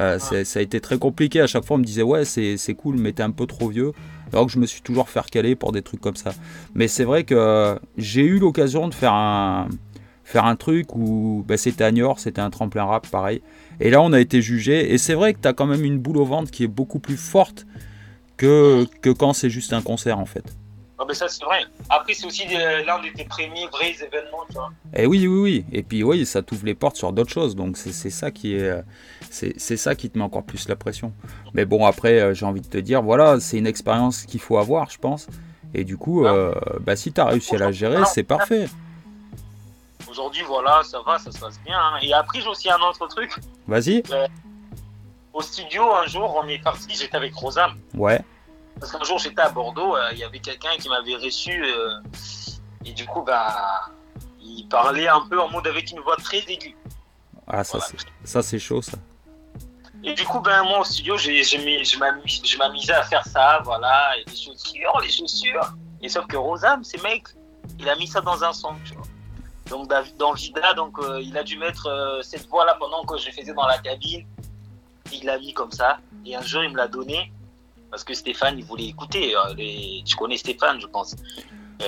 euh, 0.00 0.18
ça 0.18 0.58
a 0.58 0.62
été 0.62 0.80
très 0.80 0.98
compliqué. 0.98 1.40
À 1.40 1.46
chaque 1.46 1.64
fois, 1.64 1.76
on 1.76 1.80
me 1.80 1.84
disait, 1.84 2.02
ouais, 2.02 2.24
c'est 2.24 2.74
cool, 2.74 2.96
mais 2.96 3.12
t'es 3.12 3.22
un 3.22 3.32
peu 3.32 3.46
trop 3.46 3.68
vieux. 3.68 3.92
Alors 4.32 4.46
que 4.46 4.52
je 4.52 4.58
me 4.58 4.66
suis 4.66 4.80
toujours 4.80 5.10
fait 5.10 5.20
caler 5.30 5.54
pour 5.54 5.72
des 5.72 5.82
trucs 5.82 6.00
comme 6.00 6.16
ça. 6.16 6.32
Mais 6.74 6.88
c'est 6.88 7.04
vrai 7.04 7.24
que 7.24 7.78
j'ai 7.98 8.22
eu 8.22 8.38
l'occasion 8.38 8.88
de 8.88 8.94
faire 8.94 9.12
un, 9.12 9.68
faire 10.24 10.44
un 10.44 10.56
truc 10.56 10.94
où 10.94 11.44
ben, 11.46 11.56
c'était 11.56 11.84
à 11.84 11.90
Niort, 11.90 12.18
c'était 12.18 12.40
un 12.40 12.50
tremplin 12.50 12.84
rap, 12.84 13.06
pareil. 13.08 13.42
Et 13.80 13.90
là, 13.90 14.00
on 14.02 14.12
a 14.12 14.20
été 14.20 14.42
jugé. 14.42 14.92
Et 14.92 14.98
c'est 14.98 15.14
vrai 15.14 15.34
que 15.34 15.40
tu 15.40 15.48
as 15.48 15.52
quand 15.52 15.66
même 15.66 15.84
une 15.84 15.98
boule 15.98 16.18
au 16.18 16.24
ventre 16.24 16.50
qui 16.50 16.64
est 16.64 16.68
beaucoup 16.68 16.98
plus 16.98 17.16
forte 17.16 17.66
que, 18.36 18.86
que 19.00 19.10
quand 19.10 19.32
c'est 19.32 19.50
juste 19.50 19.72
un 19.72 19.82
concert, 19.82 20.18
en 20.18 20.26
fait. 20.26 20.44
Ah 21.02 21.04
ben 21.04 21.14
ça 21.14 21.26
c'est 21.26 21.44
vrai. 21.44 21.64
Après 21.90 22.14
c'est 22.14 22.26
aussi 22.26 22.44
l'un 22.46 23.00
de 23.00 23.08
tes 23.12 23.24
premiers 23.24 23.66
vrais 23.72 23.90
événements, 23.90 24.44
tu 24.48 24.54
vois. 24.54 24.70
Et 24.94 25.02
eh 25.02 25.06
oui, 25.06 25.26
oui, 25.26 25.40
oui. 25.40 25.64
Et 25.72 25.82
puis 25.82 26.04
oui, 26.04 26.24
ça 26.24 26.42
t'ouvre 26.42 26.64
les 26.64 26.76
portes 26.76 26.96
sur 26.96 27.12
d'autres 27.12 27.32
choses. 27.32 27.56
Donc 27.56 27.76
c'est 27.76 28.10
ça 28.10 28.30
qui 28.30 28.54
est, 28.54 28.72
c'est 29.30 29.76
ça 29.76 29.96
qui 29.96 30.10
te 30.10 30.16
met 30.16 30.22
encore 30.22 30.44
plus 30.44 30.68
la 30.68 30.76
pression. 30.76 31.12
Mais 31.54 31.64
bon 31.64 31.86
après, 31.86 32.20
euh, 32.20 32.34
j'ai 32.34 32.46
envie 32.46 32.60
de 32.60 32.68
te 32.68 32.78
dire, 32.78 33.02
voilà, 33.02 33.40
c'est 33.40 33.58
une 33.58 33.66
expérience 33.66 34.26
qu'il 34.26 34.40
faut 34.40 34.58
avoir, 34.58 34.90
je 34.90 34.98
pense. 34.98 35.26
Et 35.74 35.82
du 35.82 35.96
coup, 35.96 36.24
euh, 36.24 36.54
bah, 36.80 36.94
si 36.94 37.12
tu 37.12 37.20
as 37.20 37.24
réussi 37.24 37.56
à 37.56 37.58
la 37.58 37.72
gérer, 37.72 38.04
c'est 38.04 38.22
parfait. 38.22 38.66
Aujourd'hui, 40.12 40.42
voilà, 40.42 40.82
ça 40.82 41.00
va, 41.00 41.18
ça 41.18 41.32
se 41.32 41.38
passe 41.38 41.58
bien. 41.62 41.78
Hein. 41.78 41.98
Et 42.02 42.12
après, 42.12 42.42
j'ai 42.42 42.46
aussi 42.46 42.70
un 42.70 42.78
autre 42.80 43.06
truc. 43.06 43.32
Vas-y. 43.66 44.02
Euh, 44.10 44.28
au 45.32 45.40
studio, 45.40 45.90
un 45.94 46.06
jour, 46.06 46.38
on 46.42 46.46
est 46.48 46.58
parti, 46.58 46.94
j'étais 46.94 47.16
avec 47.16 47.34
Rosam. 47.34 47.78
Ouais. 47.94 48.20
Parce 48.78 48.92
qu'un 48.92 49.02
jour, 49.04 49.18
j'étais 49.18 49.40
à 49.40 49.48
Bordeaux, 49.48 49.96
il 50.12 50.18
y 50.18 50.24
avait 50.24 50.40
quelqu'un 50.40 50.76
qui 50.78 50.90
m'avait 50.90 51.16
reçu. 51.16 51.64
et 52.84 52.92
du 52.92 53.06
coup, 53.06 53.22
bah, 53.22 53.90
il 54.42 54.68
parlait 54.68 55.08
un 55.08 55.22
peu 55.30 55.40
en 55.40 55.48
mode 55.48 55.66
avec 55.66 55.90
une 55.90 56.00
voix 56.00 56.16
très 56.16 56.40
aiguë. 56.46 56.76
Ah, 57.46 57.64
ça, 57.64 57.78
ça 58.22 58.42
c'est 58.42 58.58
chaud, 58.58 58.82
ça. 58.82 58.98
Et 60.04 60.12
du 60.12 60.24
coup, 60.26 60.40
ben, 60.40 60.62
moi 60.64 60.80
au 60.80 60.84
studio, 60.84 61.16
je 61.16 62.58
m'amusais 62.58 62.92
à 62.92 63.02
faire 63.04 63.24
ça, 63.24 63.62
voilà, 63.64 64.12
et 64.18 64.28
les 64.28 64.36
chaussures, 64.36 65.00
les 65.00 65.10
chaussures. 65.10 65.72
Et 66.02 66.10
sauf 66.10 66.26
que 66.26 66.36
Rosam, 66.36 66.84
c'est 66.84 67.02
mec, 67.02 67.28
il 67.78 67.88
a 67.88 67.96
mis 67.96 68.08
ça 68.08 68.20
dans 68.20 68.44
un 68.44 68.52
son, 68.52 68.74
tu 68.84 68.92
vois. 68.92 69.06
Donc 69.72 69.88
dans 70.18 70.34
Vida, 70.34 70.74
donc, 70.74 70.98
euh, 70.98 71.22
il 71.22 71.36
a 71.38 71.42
dû 71.42 71.56
mettre 71.56 71.86
euh, 71.86 72.20
cette 72.20 72.46
voix-là 72.46 72.76
pendant 72.78 73.04
que 73.04 73.16
je 73.16 73.30
faisais 73.30 73.54
dans 73.54 73.66
la 73.66 73.78
cabine. 73.78 74.26
Il 75.10 75.24
l'a 75.24 75.38
mis 75.38 75.54
comme 75.54 75.72
ça. 75.72 75.98
Et 76.26 76.36
un 76.36 76.42
jour, 76.42 76.62
il 76.62 76.72
me 76.72 76.76
l'a 76.76 76.88
donné. 76.88 77.32
Parce 77.90 78.04
que 78.04 78.12
Stéphane, 78.12 78.58
il 78.58 78.66
voulait 78.66 78.84
écouter. 78.84 79.34
Euh, 79.34 79.54
tu 80.04 80.14
connais 80.14 80.36
Stéphane, 80.36 80.78
je 80.78 80.86
pense. 80.86 81.16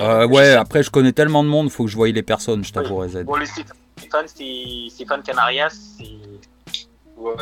ouais, 0.01 0.53
après, 0.53 0.81
je 0.81 0.89
connais 0.89 1.11
tellement 1.11 1.43
de 1.43 1.49
monde, 1.49 1.67
il 1.67 1.71
faut 1.71 1.85
que 1.85 1.91
je 1.91 1.95
voie 1.95 2.09
les 2.09 2.23
personnes, 2.23 2.63
je 2.63 2.73
t'avouerai, 2.73 3.09
Z. 3.09 3.23
Bon, 3.23 3.37
Stéphane, 3.45 4.25
c'est 4.25 4.89
Stéphane 4.89 5.21
Canarias, 5.21 5.77
c'est 5.97 6.09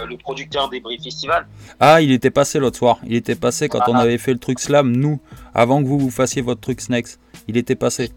le 0.07 0.17
producteur 0.17 0.69
des 0.69 0.81
Bris 0.81 0.99
Festival. 1.01 1.47
Ah, 1.79 2.01
il 2.01 2.11
était 2.11 2.31
passé 2.31 2.59
l'autre 2.59 2.77
soir. 2.77 2.99
Il 3.05 3.15
était 3.15 3.35
passé 3.35 3.69
quand 3.69 3.79
on 3.87 3.95
ah. 3.95 4.01
avait 4.01 4.17
fait 4.17 4.33
le 4.33 4.39
truc 4.39 4.59
slam, 4.59 4.91
nous, 4.93 5.21
avant 5.53 5.81
que 5.81 5.87
vous 5.87 5.99
vous 5.99 6.11
fassiez 6.11 6.41
votre 6.41 6.59
truc 6.59 6.81
snacks. 6.81 7.17
Il 7.47 7.55
était 7.55 7.75
passé. 7.75 8.11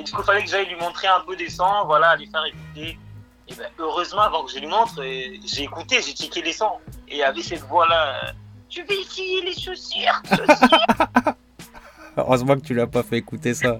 Et 0.00 0.02
du 0.02 0.12
coup, 0.12 0.22
il 0.22 0.24
fallait 0.24 0.42
que 0.42 0.48
j'aille 0.48 0.66
lui 0.66 0.76
montrer 0.76 1.08
un 1.08 1.20
peu 1.26 1.36
des 1.36 1.50
sons, 1.50 1.84
voilà, 1.84 2.16
lui 2.16 2.26
faire 2.26 2.44
écouter. 2.46 2.98
Et 3.48 3.54
ben, 3.54 3.66
heureusement, 3.78 4.22
avant 4.22 4.44
que 4.44 4.52
je 4.52 4.58
lui 4.58 4.66
montre, 4.66 5.00
euh, 5.00 5.36
j'ai 5.44 5.64
écouté, 5.64 5.96
j'ai 6.00 6.12
checké 6.12 6.40
les 6.40 6.54
sons. 6.54 6.78
Et 7.06 7.22
avec 7.22 7.44
cette 7.44 7.62
voix-là, 7.64 8.14
euh, 8.24 8.32
tu 8.70 8.82
veux 8.82 8.98
essayer 8.98 9.42
les 9.42 9.52
chaussures, 9.52 10.22
chaussures 10.26 11.34
Heureusement 12.16 12.56
que 12.56 12.64
tu 12.64 12.74
l'as 12.74 12.86
pas 12.86 13.02
fait 13.02 13.18
écouter 13.18 13.52
ça 13.52 13.78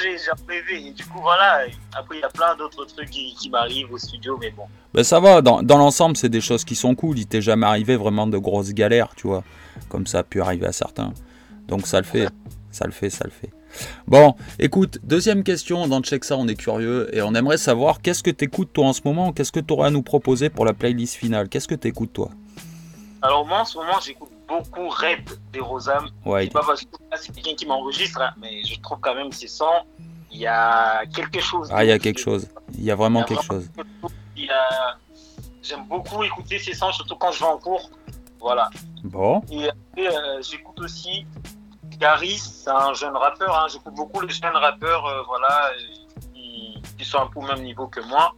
j'ai 0.00 0.16
rêvé. 0.48 0.88
Et 0.88 0.92
du 0.92 1.04
coup, 1.04 1.20
voilà. 1.20 1.66
Après, 1.94 2.16
il 2.16 2.20
y 2.20 2.24
a 2.24 2.28
plein 2.28 2.56
d'autres 2.56 2.84
trucs 2.84 3.10
qui, 3.10 3.48
m'arrivent 3.50 3.92
au 3.92 3.98
studio, 3.98 4.38
mais 4.40 4.50
bon. 4.50 4.64
Ben, 4.94 5.04
ça 5.04 5.20
va. 5.20 5.42
Dans, 5.42 5.62
dans 5.62 5.78
l'ensemble, 5.78 6.16
c'est 6.16 6.28
des 6.28 6.40
choses 6.40 6.64
qui 6.64 6.74
sont 6.74 6.94
cool. 6.94 7.18
Il 7.18 7.26
t'est 7.26 7.42
jamais 7.42 7.66
arrivé 7.66 7.96
vraiment 7.96 8.26
de 8.26 8.38
grosses 8.38 8.72
galères, 8.72 9.14
tu 9.16 9.26
vois. 9.26 9.44
Comme 9.88 10.06
ça 10.06 10.20
a 10.20 10.22
pu 10.22 10.40
arriver 10.40 10.66
à 10.66 10.72
certains. 10.72 11.12
Donc, 11.68 11.86
ça 11.86 11.98
le 11.98 12.06
fait. 12.06 12.28
Ça 12.70 12.86
le 12.86 12.92
fait, 12.92 13.10
ça 13.10 13.24
le 13.24 13.30
fait. 13.30 13.50
Bon, 14.06 14.34
écoute, 14.58 14.98
deuxième 15.02 15.42
question. 15.42 15.86
Dans 15.88 16.00
Check 16.00 16.24
Ça, 16.24 16.36
on 16.36 16.48
est 16.48 16.54
curieux 16.54 17.14
et 17.14 17.22
on 17.22 17.34
aimerait 17.34 17.58
savoir 17.58 18.00
qu'est-ce 18.00 18.22
que 18.22 18.30
t'écoutes 18.30 18.72
toi 18.72 18.86
en 18.86 18.92
ce 18.92 19.00
moment? 19.04 19.32
Qu'est-ce 19.32 19.52
que 19.52 19.60
tu 19.60 19.72
aurais 19.72 19.88
à 19.88 19.90
nous 19.90 20.02
proposer 20.02 20.50
pour 20.50 20.64
la 20.64 20.72
playlist 20.72 21.14
finale? 21.16 21.48
Qu'est-ce 21.48 21.68
que 21.68 21.74
t'écoutes 21.74 22.12
toi? 22.12 22.30
Alors, 23.22 23.46
moi, 23.46 23.60
en 23.60 23.64
ce 23.64 23.78
moment, 23.78 23.98
j'écoute 24.04 24.30
beaucoup 24.46 24.88
Red 24.88 25.28
des 25.52 25.60
Rosam. 25.60 26.08
Ouais, 26.24 26.44
c'est 26.44 26.52
pas 26.52 26.62
parce 26.66 26.82
que 26.82 26.88
c'est 27.16 27.32
quelqu'un 27.32 27.54
qui 27.54 27.66
m'enregistre, 27.66 28.20
hein, 28.20 28.30
mais 28.40 28.62
je 28.64 28.78
trouve 28.80 28.98
quand 29.00 29.14
même 29.14 29.32
ces 29.32 29.48
sons, 29.48 29.64
il 30.30 30.38
y 30.38 30.46
a 30.46 31.04
quelque 31.06 31.40
chose. 31.40 31.68
Ah, 31.72 31.84
il 31.84 31.88
y 31.88 31.92
a 31.92 31.98
quelque 31.98 32.20
chose. 32.20 32.48
Il 32.74 32.84
y 32.84 32.90
a 32.90 32.94
vraiment 32.94 33.24
quelque 33.24 33.44
chose. 33.44 33.68
J'aime 35.62 35.84
beaucoup 35.88 36.22
écouter 36.22 36.58
ces 36.60 36.74
sons, 36.74 36.92
surtout 36.92 37.16
quand 37.16 37.32
je 37.32 37.40
vais 37.40 37.50
en 37.50 37.58
cours. 37.58 37.90
Voilà. 38.38 38.70
Bon. 39.02 39.42
Et 39.50 39.68
euh, 40.06 40.40
j'écoute 40.40 40.78
aussi 40.80 41.26
Garis, 41.98 42.62
c'est 42.64 42.70
un 42.70 42.94
jeune 42.94 43.16
rappeur. 43.16 43.56
Hein. 43.56 43.66
J'écoute 43.72 43.94
beaucoup 43.94 44.20
les 44.20 44.32
jeunes 44.32 44.54
rappeurs, 44.54 45.06
euh, 45.06 45.22
voilà, 45.26 45.70
qui, 46.34 47.04
sont 47.04 47.18
un 47.18 47.26
peu 47.26 47.40
au 47.40 47.42
même 47.42 47.62
niveau 47.62 47.86
que 47.86 48.00
moi. 48.08 48.34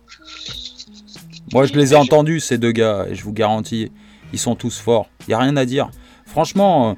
Moi, 1.52 1.66
je 1.66 1.72
les 1.72 1.94
ai 1.94 1.96
entendus, 1.96 2.40
ces 2.40 2.58
deux 2.58 2.72
gars, 2.72 3.06
et 3.08 3.14
je 3.14 3.24
vous 3.24 3.32
garantis, 3.32 3.90
ils 4.32 4.38
sont 4.38 4.54
tous 4.54 4.78
forts. 4.78 5.06
Il 5.20 5.28
n'y 5.28 5.34
a 5.34 5.38
rien 5.38 5.56
à 5.56 5.64
dire. 5.64 5.88
Franchement, 6.26 6.90
euh, 6.90 6.94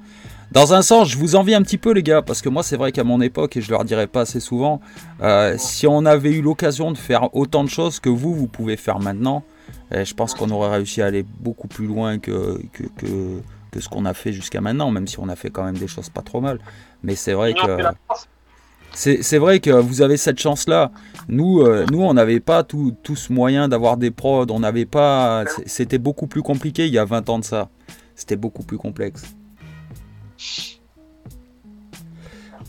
dans 0.50 0.74
un 0.74 0.82
sens, 0.82 1.08
je 1.08 1.16
vous 1.16 1.36
envie 1.36 1.54
un 1.54 1.62
petit 1.62 1.78
peu, 1.78 1.92
les 1.92 2.02
gars, 2.02 2.22
parce 2.22 2.42
que 2.42 2.48
moi, 2.48 2.64
c'est 2.64 2.76
vrai 2.76 2.90
qu'à 2.90 3.04
mon 3.04 3.20
époque, 3.20 3.56
et 3.56 3.60
je 3.60 3.70
leur 3.70 3.84
dirais 3.84 4.08
pas 4.08 4.22
assez 4.22 4.40
souvent, 4.40 4.80
euh, 5.22 5.54
si 5.58 5.86
on 5.86 6.04
avait 6.04 6.32
eu 6.32 6.42
l'occasion 6.42 6.90
de 6.90 6.98
faire 6.98 7.34
autant 7.36 7.62
de 7.62 7.68
choses 7.68 8.00
que 8.00 8.08
vous, 8.08 8.34
vous 8.34 8.48
pouvez 8.48 8.76
faire 8.76 8.98
maintenant, 8.98 9.44
eh, 9.92 10.04
je 10.04 10.14
pense 10.14 10.34
qu'on 10.34 10.50
aurait 10.50 10.70
réussi 10.70 11.02
à 11.02 11.06
aller 11.06 11.22
beaucoup 11.22 11.68
plus 11.68 11.86
loin 11.86 12.18
que, 12.18 12.60
que, 12.72 12.84
que, 12.96 13.40
ce 13.78 13.88
qu'on 13.88 14.04
a 14.04 14.14
fait 14.14 14.32
jusqu'à 14.32 14.60
maintenant, 14.60 14.90
même 14.90 15.06
si 15.06 15.20
on 15.20 15.28
a 15.28 15.36
fait 15.36 15.50
quand 15.50 15.62
même 15.62 15.78
des 15.78 15.86
choses 15.86 16.08
pas 16.08 16.22
trop 16.22 16.40
mal. 16.40 16.58
Mais 17.02 17.14
c'est 17.14 17.34
vrai 17.34 17.54
que. 17.54 17.82
C'est 18.92 19.38
vrai 19.38 19.60
que 19.60 19.70
vous 19.70 20.02
avez 20.02 20.16
cette 20.16 20.40
chance-là. 20.40 20.90
Nous, 21.28 21.60
euh, 21.60 21.86
nous, 21.92 22.02
on 22.02 22.12
n'avait 22.12 22.40
pas 22.40 22.64
tout, 22.64 22.96
ce 23.14 23.32
moyen 23.32 23.68
d'avoir 23.68 23.96
des 23.96 24.10
prods. 24.10 24.46
On 24.50 24.60
n'avait 24.60 24.86
pas. 24.86 25.44
C'était 25.66 25.98
beaucoup 25.98 26.26
plus 26.26 26.42
compliqué 26.42 26.86
il 26.86 26.92
y 26.92 26.98
a 26.98 27.04
20 27.04 27.28
ans 27.28 27.38
de 27.38 27.44
ça. 27.44 27.68
C'était 28.16 28.36
beaucoup 28.36 28.64
plus 28.64 28.78
complexe. 28.78 29.22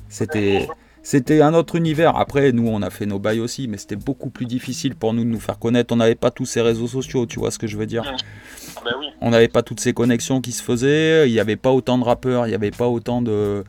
C'était. 0.10 0.68
C'était 1.04 1.42
un 1.42 1.56
autre 1.56 1.76
univers. 1.76 2.16
Après, 2.16 2.52
nous, 2.52 2.68
on 2.68 2.82
a 2.84 2.92
fait 2.92 3.08
nos 3.08 3.18
bails 3.18 3.40
aussi, 3.40 3.68
mais 3.68 3.78
c'était 3.78 3.96
beaucoup 3.96 4.30
plus 4.30 4.46
difficile 4.46 4.96
pour 4.96 5.14
nous 5.14 5.24
de 5.24 5.30
nous 5.30 5.40
faire 5.40 5.58
connaître. 5.58 5.94
On 5.94 5.98
n'avait 5.98 6.16
pas 6.16 6.30
tous 6.30 6.46
ces 6.46 6.62
réseaux 6.62 6.88
sociaux, 6.88 7.26
tu 7.26 7.40
vois 7.40 7.50
ce 7.50 7.58
que 7.58 7.66
je 7.66 7.76
veux 7.76 7.88
dire 7.88 8.04
ah 8.06 8.82
bah 8.86 8.92
On 9.20 9.32
n'avait 9.32 9.48
pas 9.48 9.64
toutes 9.64 9.80
ces 9.80 9.94
connexions 9.94 10.42
qui 10.42 10.52
se 10.52 10.62
faisaient. 10.62 11.28
Il 11.28 11.34
n'y 11.34 11.40
avait 11.40 11.56
pas 11.56 11.72
autant 11.72 11.98
de 11.98 12.04
rappeurs, 12.04 12.46
il 12.46 12.50
n'y 12.50 12.56
avait 12.56 12.72
pas 12.72 12.88
autant 12.88 13.24
de, 13.24 13.64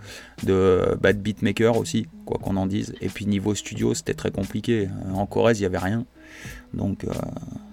de, 0.45 0.97
bah, 1.01 1.14
beatmakers 1.14 1.79
aussi, 1.79 2.07
quoi 2.27 2.38
qu'on 2.38 2.57
en 2.59 2.66
dise. 2.66 2.95
Et 3.01 3.09
puis 3.09 3.25
niveau 3.25 3.55
studio, 3.55 3.95
c'était 3.95 4.14
très 4.14 4.31
compliqué. 4.31 4.88
En 5.14 5.25
Corrèze, 5.25 5.59
il 5.59 5.62
n'y 5.62 5.66
avait 5.66 5.79
rien. 5.79 6.05
Donc, 6.75 7.05
euh, 7.05 7.12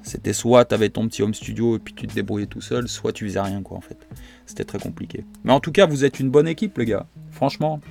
c'était 0.03 0.33
soit 0.33 0.65
tu 0.65 0.73
avais 0.73 0.89
ton 0.89 1.07
petit 1.07 1.21
home 1.21 1.33
studio 1.33 1.75
et 1.75 1.79
puis 1.79 1.93
tu 1.93 2.07
te 2.07 2.13
débrouillais 2.13 2.47
tout 2.47 2.61
seul, 2.61 2.87
soit 2.87 3.11
tu 3.11 3.25
faisais 3.25 3.41
rien, 3.41 3.61
quoi, 3.61 3.77
en 3.77 3.81
fait. 3.81 4.07
C'était 4.45 4.65
très 4.65 4.79
compliqué. 4.79 5.25
Mais 5.43 5.51
en 5.51 5.59
tout 5.59 5.73
cas, 5.73 5.85
vous 5.85 6.05
êtes 6.05 6.21
une 6.21 6.29
bonne 6.29 6.47
équipe, 6.47 6.77
les 6.77 6.85
gars. 6.85 7.05
Franchement. 7.31 7.81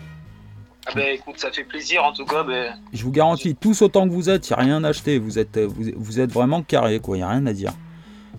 Ah 0.90 0.94
ben 0.94 1.14
écoute, 1.14 1.38
ça 1.38 1.51
fait 1.51 1.64
plaisir 1.64 2.03
en 2.03 2.14
tout 2.14 2.24
cas. 2.24 2.42
Ben... 2.42 2.74
Je 2.94 3.05
vous 3.05 3.11
garantis, 3.11 3.55
tous 3.55 3.83
autant 3.83 4.09
que 4.09 4.12
vous 4.12 4.31
êtes, 4.31 4.48
il 4.48 4.55
n'y 4.55 4.59
a 4.59 4.62
rien 4.62 4.85
à 4.85 4.88
acheter. 4.88 5.18
Vous 5.18 5.38
êtes, 5.38 5.59
vous, 5.59 6.18
êtes 6.20 6.33
vraiment 6.33 6.62
carré, 6.62 6.98
quoi. 6.98 7.16
Il 7.16 7.20
n'y 7.20 7.24
a 7.24 7.29
rien 7.29 7.44
à 7.44 7.53
dire. 7.53 7.72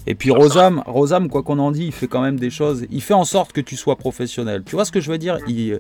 Et 0.08 0.16
puis 0.16 0.32
Rosam, 0.32 0.82
Rosam, 0.88 1.30
quoi 1.30 1.44
qu'on 1.44 1.60
en 1.60 1.72
dise, 1.72 1.86
il 1.86 1.92
fait 1.92 2.08
quand 2.08 2.22
même 2.22 2.40
des 2.40 2.50
choses. 2.50 2.88
Il 2.90 3.04
fait 3.04 3.14
en 3.14 3.26
sorte 3.26 3.52
que 3.52 3.62
tu 3.62 3.76
sois 3.76 3.98
professionnel. 3.98 4.64
Tu 4.66 4.76
vois 4.76 4.86
ce 4.86 4.92
que 4.92 5.00
je 5.00 5.12
veux 5.12 5.20
dire? 5.20 5.38
Il, 5.48 5.80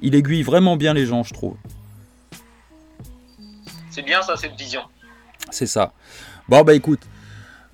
il 0.00 0.14
aiguille 0.16 0.42
vraiment 0.42 0.76
bien 0.76 0.94
les 0.94 1.06
gens, 1.06 1.22
je 1.22 1.32
trouve. 1.32 1.54
C'est 3.90 4.02
bien 4.02 4.20
ça, 4.22 4.36
cette 4.36 4.58
vision. 4.58 4.82
C'est 5.50 5.66
ça. 5.66 5.92
Bon, 6.48 6.62
bah 6.62 6.74
écoute, 6.74 7.00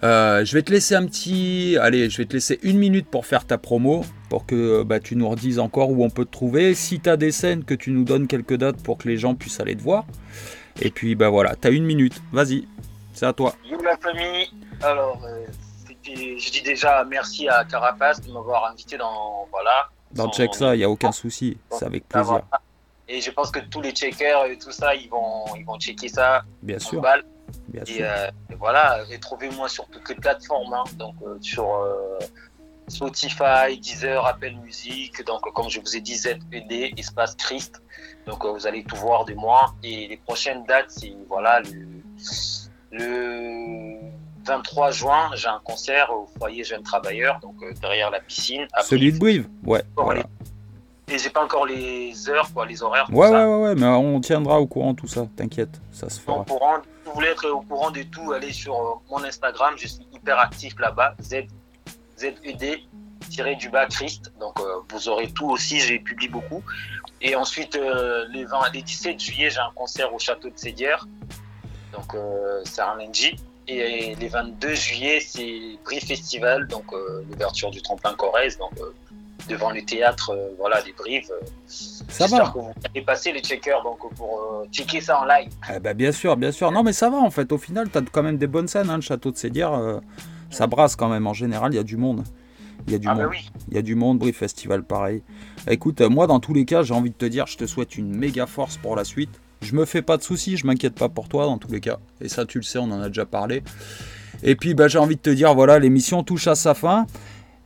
euh, 0.03 0.45
je 0.45 0.53
vais 0.53 0.63
te 0.63 0.71
laisser 0.71 0.95
un 0.95 1.07
petit. 1.07 1.77
Allez, 1.81 2.11
je 2.11 2.19
vais 2.19 2.27
te 2.27 2.35
laisser 2.35 2.59
une 2.63 2.79
minute 2.79 3.09
pour 3.09 3.25
faire 3.27 3.47
ta 3.47 3.57
promo, 3.59 4.05
pour 4.29 4.45
que 4.45 4.83
bah, 4.83 5.01
tu 5.01 5.17
nous 5.17 5.29
redises 5.29 5.59
encore 5.59 5.91
où 5.91 6.05
on 6.05 6.11
peut 6.11 6.25
te 6.25 6.31
trouver. 6.31 6.75
Si 6.75 7.01
tu 7.01 7.09
as 7.09 7.17
des 7.17 7.33
scènes, 7.33 7.65
que 7.65 7.75
tu 7.75 7.91
nous 7.91 8.05
donnes 8.05 8.27
quelques 8.27 8.57
dates 8.57 8.83
pour 8.83 8.99
que 8.99 9.09
les 9.09 9.17
gens 9.17 9.35
puissent 9.35 9.61
aller 9.61 9.77
te 9.77 9.83
voir. 9.83 10.05
Et 10.83 10.91
puis, 10.91 11.15
bah 11.15 11.31
voilà, 11.31 11.57
tu 11.57 11.69
as 11.69 11.71
une 11.71 11.85
minute. 11.85 12.21
Vas-y, 12.33 12.69
c'est 13.15 13.27
à 13.27 13.33
toi. 13.33 13.55
Yo 13.71 13.81
la 13.83 13.97
famille. 13.97 14.51
Alors, 14.83 15.23
euh, 15.25 15.47
je 16.05 16.51
dis 16.51 16.63
déjà 16.63 17.05
merci 17.05 17.49
à 17.49 17.65
Carapace 17.65 18.21
de 18.21 18.31
m'avoir 18.31 18.71
invité 18.71 18.99
dans. 18.99 19.47
Voilà. 19.51 19.89
Dans 20.13 20.31
Check 20.31 20.55
ça, 20.55 20.75
il 20.75 20.79
n'y 20.79 20.85
a 20.85 20.91
aucun 20.91 21.13
souci. 21.13 21.57
C'est 21.71 21.87
avec 21.87 22.07
plaisir. 22.09 22.43
Et 23.09 23.21
je 23.21 23.31
pense 23.31 23.51
que 23.51 23.61
tous 23.61 23.81
les 23.81 23.93
checkers 23.93 24.47
et 24.47 24.59
tout 24.59 24.73
ça, 24.73 24.95
ils 24.95 25.09
vont, 25.09 25.45
ils 25.57 25.65
vont 25.65 25.79
checker 25.79 26.09
ça. 26.09 26.43
Bien 26.63 26.79
sûr. 26.79 27.01
Euh, 27.75 28.31
et, 28.51 28.55
voilà, 28.55 29.05
retrouvez-moi 29.11 29.69
sur 29.69 29.87
toutes 29.89 30.09
les 30.09 30.15
plateformes, 30.15 30.73
hein. 30.73 30.85
donc 30.99 31.15
euh, 31.23 31.37
sur 31.41 31.75
euh, 31.75 32.19
Spotify, 32.89 33.79
Deezer, 33.81 34.25
Apple 34.25 34.55
Music, 34.63 35.25
donc 35.25 35.43
comme 35.53 35.69
je 35.69 35.81
vous 35.81 35.97
ai 35.97 36.01
dit, 36.01 36.17
ZPD, 36.17 36.95
Espace 36.97 37.35
Christ. 37.35 37.83
Donc 38.27 38.45
vous 38.45 38.67
allez 38.67 38.85
tout 38.85 38.97
voir 38.97 39.25
de 39.25 39.35
moi. 39.35 39.75
Et 39.83 40.09
les 40.09 40.17
prochaines 40.17 40.65
dates, 40.65 40.91
c'est 40.91 41.15
voilà, 41.29 41.61
le, 42.93 43.97
23 44.45 44.91
juin, 44.93 45.31
j'ai 45.35 45.49
un 45.49 45.61
concert 45.65 46.11
au 46.13 46.29
foyer 46.39 46.63
Jeunes 46.63 46.85
Travailleurs, 46.85 47.41
donc 47.41 47.57
derrière 47.81 48.11
la 48.11 48.21
piscine. 48.21 48.67
Celui 48.85 49.13
de 49.13 49.19
Brive, 49.19 49.49
ouais. 49.65 49.83
Voilà. 49.97 50.23
Et 51.09 51.19
j'ai 51.19 51.31
pas 51.31 51.45
encore 51.45 51.67
les 51.67 52.29
heures, 52.29 52.53
quoi, 52.53 52.67
les 52.67 52.83
horaires. 52.83 53.07
Ouais, 53.13 53.29
ouais, 53.29 53.45
ouais, 53.45 53.63
ouais, 53.63 53.75
mais 53.77 53.87
on 53.87 54.21
tiendra 54.21 54.59
au 54.59 54.67
courant 54.67 54.95
tout 54.95 55.07
ça, 55.07 55.29
t'inquiète, 55.37 55.81
ça 55.93 56.11
se 56.11 56.21
fera. 56.21 56.39
Au 56.39 56.45
courant, 56.45 56.79
vous 57.05 57.13
voulez 57.13 57.29
être 57.29 57.49
au 57.49 57.61
courant 57.61 57.93
de 57.93 58.03
tout, 58.03 58.33
allez 58.33 58.53
sur 58.53 58.75
euh, 58.75 58.95
mon 59.11 59.23
Instagram, 59.23 59.75
je 59.77 59.87
suis 59.87 60.07
hyper 60.13 60.39
actif 60.41 60.75
là-bas, 60.81 61.15
Z, 61.23 61.45
ZED 62.19 62.81
tiré 63.29 63.55
du 63.55 63.69
bas 63.69 63.87
Christ. 63.87 64.33
Donc 64.41 64.59
vous 64.91 65.09
aurez 65.09 65.31
tout 65.33 65.49
aussi, 65.51 65.81
j'ai 65.81 65.99
publié 65.99 66.29
beaucoup. 66.29 66.63
Et 67.21 67.35
ensuite, 67.35 67.79
les, 68.33 68.45
20, 68.45 68.71
les 68.73 68.83
17 68.83 69.19
juillet, 69.19 69.51
j'ai 69.51 69.59
un 69.59 69.73
concert 69.75 70.13
au 70.13 70.19
château 70.19 70.49
de 70.49 70.59
Sédière. 70.59 71.07
Donc 71.93 72.17
c'est 72.65 72.83
un 72.83 72.97
lundi. 72.97 73.37
Et 73.69 74.15
les 74.15 74.29
22 74.29 74.75
juillet, 74.75 75.21
c'est 75.21 75.79
Brie 75.85 76.01
Festival, 76.01 76.69
donc 76.69 76.85
l'ouverture 77.29 77.71
du 77.71 77.83
tremplin 77.83 78.15
Corrèze. 78.15 78.59
Donc 78.59 78.73
devant 79.49 79.71
le 79.71 79.83
théâtre, 79.83 80.31
euh, 80.31 80.55
voilà, 80.59 80.83
des 80.83 80.93
brives. 80.93 81.31
Euh, 81.31 81.47
ça 81.67 82.27
va. 82.27 82.51
que 82.51 82.59
vous 82.59 82.73
allez 82.85 83.03
passer 83.03 83.33
les 83.33 83.41
checkers 83.41 83.83
donc, 83.83 83.99
pour 84.15 84.41
euh, 84.41 84.67
checker 84.71 85.01
ça 85.01 85.21
en 85.21 85.25
live. 85.25 85.51
Eh 85.75 85.81
ben, 85.81 85.95
bien 85.95 86.13
sûr, 86.13 86.37
bien 86.37 86.53
sûr. 86.53 86.71
Non, 86.71 86.83
mais 86.83 86.93
ça 86.93 87.11
va 87.11 87.19
en 87.19 87.31
fait. 87.31 87.53
Au 87.53 87.59
final, 87.59 87.91
tu 87.91 87.99
as 87.99 88.03
quand 88.03 88.23
même 88.23 88.39
des 88.39 88.47
bonnes 88.47 88.69
scènes. 88.69 88.91
Hein, 88.91 88.97
le 88.97 89.03
château 89.03 89.31
de 89.31 89.37
Sédière, 89.37 90.01
ça 90.51 90.67
brasse 90.67 90.97
quand 90.97 91.09
même. 91.09 91.27
En 91.27 91.35
général, 91.35 91.73
il 91.73 91.77
y 91.77 91.81
a 91.81 91.85
du 91.85 91.97
monde. 91.97 92.25
Il 92.87 92.93
y 92.93 92.97
a 92.97 92.99
du 92.99 93.09
ah, 93.09 93.15
monde. 93.15 93.25
Bah 93.25 93.31
oui. 93.31 93.51
Il 93.69 93.75
y 93.75 93.79
a 93.79 93.83
du 93.83 93.95
monde, 93.95 94.19
Brief 94.19 94.37
Festival 94.37 94.85
pareil. 94.85 95.23
Écoute, 95.69 96.01
moi 96.03 96.27
dans 96.27 96.41
tous 96.41 96.55
les 96.55 96.65
cas, 96.65 96.83
j'ai 96.83 96.95
envie 96.95 97.11
de 97.11 97.17
te 97.17 97.25
dire, 97.25 97.47
je 97.47 97.57
te 97.57 97.67
souhaite 97.67 97.97
une 97.97 98.15
méga 98.15 98.47
force 98.47 98.77
pour 98.77 98.95
la 98.95 99.05
suite. 99.05 99.41
Je 99.63 99.75
me 99.75 99.85
fais 99.85 100.03
pas 100.03 100.17
de 100.17 100.23
soucis, 100.23 100.57
je 100.57 100.67
m'inquiète 100.67 100.95
pas 100.95 101.09
pour 101.09 101.29
toi 101.29 101.47
dans 101.47 101.59
tous 101.59 101.73
les 101.73 101.81
cas. 101.81 101.99
Et 102.21 102.29
ça, 102.29 102.45
tu 102.45 102.59
le 102.59 102.65
sais, 102.65 102.79
on 102.79 102.85
en 102.85 103.01
a 103.01 103.09
déjà 103.09 103.25
parlé. 103.25 103.63
Et 104.43 104.55
puis, 104.55 104.75
bah, 104.75 104.87
j'ai 104.87 104.99
envie 104.99 105.17
de 105.17 105.21
te 105.21 105.31
dire, 105.31 105.55
voilà, 105.55 105.79
l'émission 105.79 106.23
touche 106.23 106.47
à 106.47 106.55
sa 106.55 106.75
fin 106.75 107.07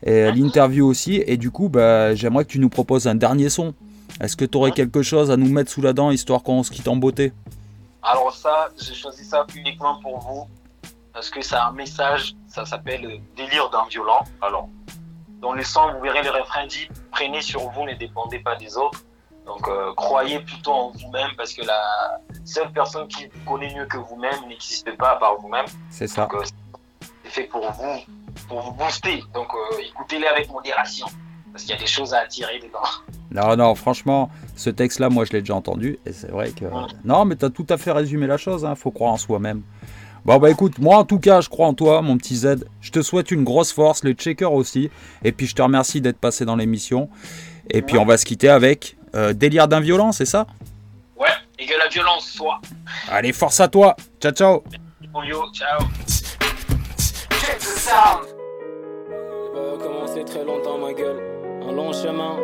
et 0.02 0.32
l'interview 0.32 0.86
aussi. 0.86 1.22
Et 1.26 1.36
du 1.36 1.50
coup, 1.50 1.68
bah, 1.68 2.14
j'aimerais 2.14 2.44
que 2.44 2.50
tu 2.50 2.58
nous 2.58 2.68
proposes 2.68 3.06
un 3.06 3.14
dernier 3.14 3.48
son. 3.48 3.74
Est-ce 4.20 4.36
que 4.36 4.44
tu 4.44 4.56
aurais 4.56 4.72
quelque 4.72 5.02
chose 5.02 5.30
à 5.30 5.36
nous 5.36 5.48
mettre 5.48 5.70
sous 5.70 5.82
la 5.82 5.92
dent 5.92 6.10
histoire 6.10 6.42
qu'on 6.42 6.62
se 6.62 6.70
quitte 6.70 6.88
en 6.88 6.96
beauté? 6.96 7.32
Alors 8.02 8.34
ça, 8.34 8.70
j'ai 8.80 8.94
choisi 8.94 9.24
ça 9.24 9.46
uniquement 9.54 10.00
pour 10.00 10.18
vous 10.20 10.46
parce 11.12 11.30
que 11.30 11.42
c'est 11.42 11.56
un 11.56 11.72
message, 11.72 12.34
ça 12.48 12.64
s'appelle 12.64 13.20
Délire 13.36 13.70
d'un 13.70 13.84
violent. 13.88 14.24
Alors, 14.40 14.68
dans 15.40 15.52
le 15.52 15.62
son, 15.62 15.92
vous 15.94 16.00
verrez 16.00 16.22
le 16.22 16.30
refrain 16.30 16.66
dit 16.66 16.88
Prenez 17.10 17.40
sur 17.40 17.68
vous, 17.70 17.84
ne 17.84 17.94
dépendez 17.94 18.38
pas 18.38 18.56
des 18.56 18.76
autres. 18.76 19.02
Donc, 19.46 19.66
euh, 19.68 19.92
croyez 19.94 20.38
plutôt 20.40 20.72
en 20.72 20.90
vous-même 20.90 21.30
parce 21.36 21.52
que 21.52 21.64
la 21.64 22.20
seule 22.44 22.70
personne 22.72 23.08
qui 23.08 23.26
vous 23.26 23.50
connaît 23.50 23.74
mieux 23.74 23.86
que 23.86 23.96
vous-même 23.96 24.48
n'existe 24.48 24.96
pas 24.96 25.12
à 25.12 25.16
part 25.16 25.36
vous-même. 25.40 25.66
C'est 25.90 26.06
ça. 26.06 26.28
Euh, 26.32 26.42
c'est 27.24 27.30
fait 27.30 27.44
pour 27.44 27.70
vous 27.72 27.98
pour 28.50 28.60
vous 28.60 28.72
booster. 28.72 29.22
Donc 29.32 29.48
euh, 29.54 29.82
écoutez-les 29.88 30.26
avec 30.26 30.50
modération. 30.50 31.06
Parce 31.52 31.64
qu'il 31.64 31.74
y 31.74 31.78
a 31.78 31.80
des 31.80 31.86
choses 31.86 32.12
à 32.12 32.18
attirer 32.18 32.58
dedans. 32.58 32.78
Non, 33.32 33.56
non, 33.56 33.74
franchement, 33.74 34.30
ce 34.56 34.70
texte-là, 34.70 35.08
moi, 35.08 35.24
je 35.24 35.32
l'ai 35.32 35.40
déjà 35.40 35.54
entendu. 35.54 35.98
Et 36.06 36.12
c'est 36.12 36.30
vrai 36.30 36.50
que. 36.50 36.64
Non, 37.04 37.24
mais 37.24 37.36
tu 37.36 37.44
as 37.44 37.50
tout 37.50 37.66
à 37.68 37.76
fait 37.76 37.92
résumé 37.92 38.26
la 38.26 38.36
chose. 38.36 38.62
Il 38.62 38.66
hein. 38.66 38.74
faut 38.74 38.90
croire 38.90 39.12
en 39.12 39.16
soi-même. 39.16 39.62
Bon, 40.24 40.38
bah 40.38 40.50
écoute, 40.50 40.78
moi, 40.78 40.98
en 40.98 41.04
tout 41.04 41.18
cas, 41.18 41.40
je 41.40 41.48
crois 41.48 41.66
en 41.66 41.74
toi, 41.74 42.02
mon 42.02 42.18
petit 42.18 42.36
Z. 42.36 42.64
Je 42.80 42.90
te 42.90 43.02
souhaite 43.02 43.30
une 43.30 43.42
grosse 43.42 43.72
force, 43.72 44.04
les 44.04 44.12
checkers 44.12 44.52
aussi. 44.52 44.90
Et 45.24 45.32
puis, 45.32 45.46
je 45.46 45.54
te 45.54 45.62
remercie 45.62 46.00
d'être 46.00 46.18
passé 46.18 46.44
dans 46.44 46.56
l'émission. 46.56 47.08
Et 47.70 47.82
puis, 47.82 47.98
on 47.98 48.04
va 48.04 48.16
se 48.16 48.24
quitter 48.24 48.48
avec 48.48 48.96
euh, 49.14 49.32
Délire 49.32 49.66
d'un 49.66 49.80
violent, 49.80 50.12
c'est 50.12 50.26
ça? 50.26 50.46
Ouais, 51.16 51.28
et 51.58 51.66
que 51.66 51.74
la 51.78 51.88
violence 51.88 52.26
soit. 52.26 52.60
Allez, 53.08 53.32
force 53.32 53.60
à 53.60 53.68
toi. 53.68 53.96
Ciao, 54.20 54.32
ciao. 54.32 54.62
Yo, 55.24 55.42
ciao. 55.52 55.78
Pas 59.70 59.84
commencé 59.84 60.24
très 60.24 60.42
longtemps 60.44 60.78
ma 60.78 60.92
gueule, 60.92 61.22
un 61.68 61.72
long 61.72 61.92
chemin, 61.92 62.34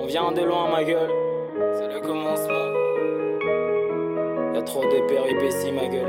on 0.00 0.06
vient 0.06 0.32
de 0.32 0.40
loin 0.40 0.70
ma 0.70 0.84
gueule, 0.84 1.10
c'est 1.74 1.92
le 1.92 2.00
commencement. 2.00 2.54
Y'a 4.54 4.62
trop 4.62 4.80
de 4.80 5.06
péripéties 5.06 5.72
ma 5.72 5.86
gueule 5.86 6.06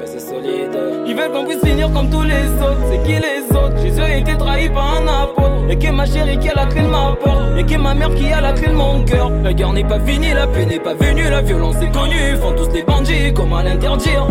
mais 0.00 0.06
c'est 0.06 0.18
solide. 0.18 0.76
Ils 1.06 1.14
veulent 1.14 1.30
qu'on 1.30 1.44
puisse 1.44 1.64
finir 1.64 1.92
comme 1.92 2.10
tous 2.10 2.22
les 2.22 2.48
autres. 2.60 2.80
C'est 2.90 3.02
qui 3.04 3.20
les 3.20 3.56
autres? 3.56 3.78
Jésus 3.80 4.00
a 4.00 4.16
été 4.16 4.36
trahi 4.36 4.68
par 4.68 4.96
un 4.96 5.06
apôtre. 5.06 5.70
Et 5.70 5.78
que 5.78 5.90
ma 5.92 6.06
chérie 6.06 6.38
qui 6.38 6.48
a 6.48 6.54
la 6.54 6.66
clé 6.66 6.82
de 6.82 6.88
ma 6.88 7.14
porte. 7.22 7.56
Et 7.56 7.64
que 7.64 7.78
ma 7.78 7.94
mère 7.94 8.12
qui 8.14 8.32
a 8.32 8.40
la 8.40 8.52
clé 8.52 8.68
de 8.68 8.74
mon 8.74 9.04
cœur. 9.04 9.30
La 9.44 9.52
guerre 9.52 9.72
n'est 9.72 9.84
pas 9.84 10.00
finie, 10.00 10.34
la 10.34 10.48
paix 10.48 10.66
n'est 10.66 10.80
pas 10.80 10.94
venue. 10.94 11.30
La 11.30 11.40
violence 11.40 11.76
est 11.76 11.92
connue. 11.92 12.30
Ils 12.32 12.36
font 12.36 12.52
tous 12.52 12.68
des 12.68 12.82
bandits, 12.82 13.32
comment 13.32 13.60
l'interdire? 13.60 14.26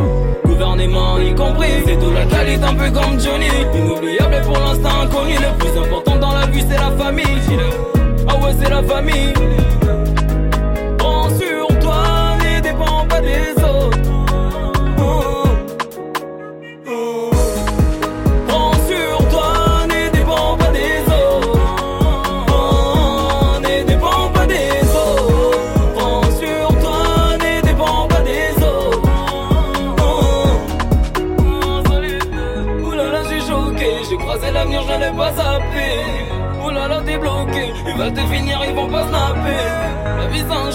Gouvernement 0.54 1.18
y 1.18 1.34
compris. 1.34 1.82
C'est 1.84 1.98
tout 1.98 2.12
la 2.12 2.26
qualité 2.26 2.64
un 2.64 2.76
peu 2.76 2.92
comme 2.92 3.20
Johnny. 3.20 3.48
Inoubliable 3.74 4.40
pour 4.46 4.60
l'instant 4.60 5.02
inconnu. 5.02 5.34
Le 5.34 5.58
plus 5.58 5.80
important 5.80 6.16
dans 6.18 6.32
la 6.32 6.46
vie, 6.46 6.64
c'est 6.70 6.78
la 6.78 6.92
famille. 6.92 7.26
Ah 8.28 8.36
ouais, 8.36 8.54
c'est 8.62 8.70
la 8.70 8.84
famille. 8.84 9.34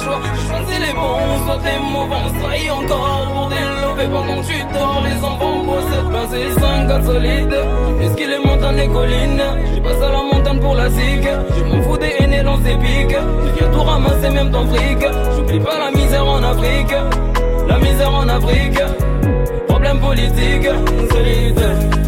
Choix, 0.02 0.20
choisis 0.48 0.78
les 0.86 0.92
bons, 0.92 1.44
soit 1.44 1.60
les 1.64 1.78
mauvais. 1.92 2.28
Ça 2.40 2.74
encore 2.74 3.32
pour 3.34 3.48
développer 3.48 4.06
pendant 4.12 4.40
que 4.40 4.46
tu 4.46 4.58
dors. 4.72 5.02
Les 5.04 5.24
enfants 5.24 5.64
possèdent 5.64 6.10
ben 6.12 6.26
c'est 6.30 6.60
5 6.60 6.88
gars 6.88 7.02
solides. 7.04 7.58
Puisqu'il 7.98 8.30
est 8.30 8.44
montagne 8.44 8.76
les 8.76 8.88
collines, 8.88 9.42
j'ai 9.74 9.80
pas 9.80 10.06
à 10.06 10.10
la 10.12 10.22
montagne 10.22 10.60
pour 10.60 10.74
la 10.74 10.88
zig. 10.90 11.28
Je 11.56 11.64
m'en 11.64 11.82
fous 11.82 11.98
des 11.98 12.14
haines 12.18 12.32
et 12.32 12.42
lance 12.42 12.60
épiques. 12.60 13.16
Je 13.44 13.58
viens 13.58 13.72
tout 13.72 13.82
ramasser 13.82 14.30
même 14.30 14.50
ton 14.50 14.66
fric. 14.66 15.04
J'oublie 15.36 15.60
pas 15.60 15.78
la 15.78 15.90
misère 15.90 16.26
en 16.26 16.42
Afrique. 16.42 16.94
La 17.68 17.78
misère 17.78 18.14
en 18.14 18.28
Afrique. 18.28 18.80
Problème 19.68 20.00
politique, 20.00 20.68
solide. 21.10 22.07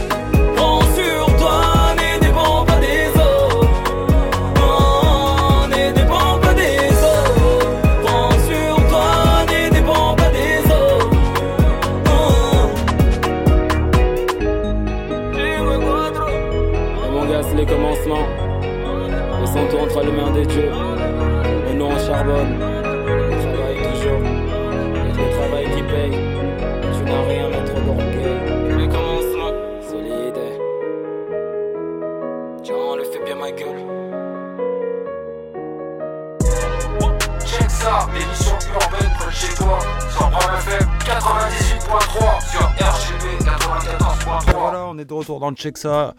de 45.05 45.13
retour 45.13 45.39
dans 45.39 45.49
le 45.49 45.55
Check 45.55 45.77
Ça. 45.77 46.15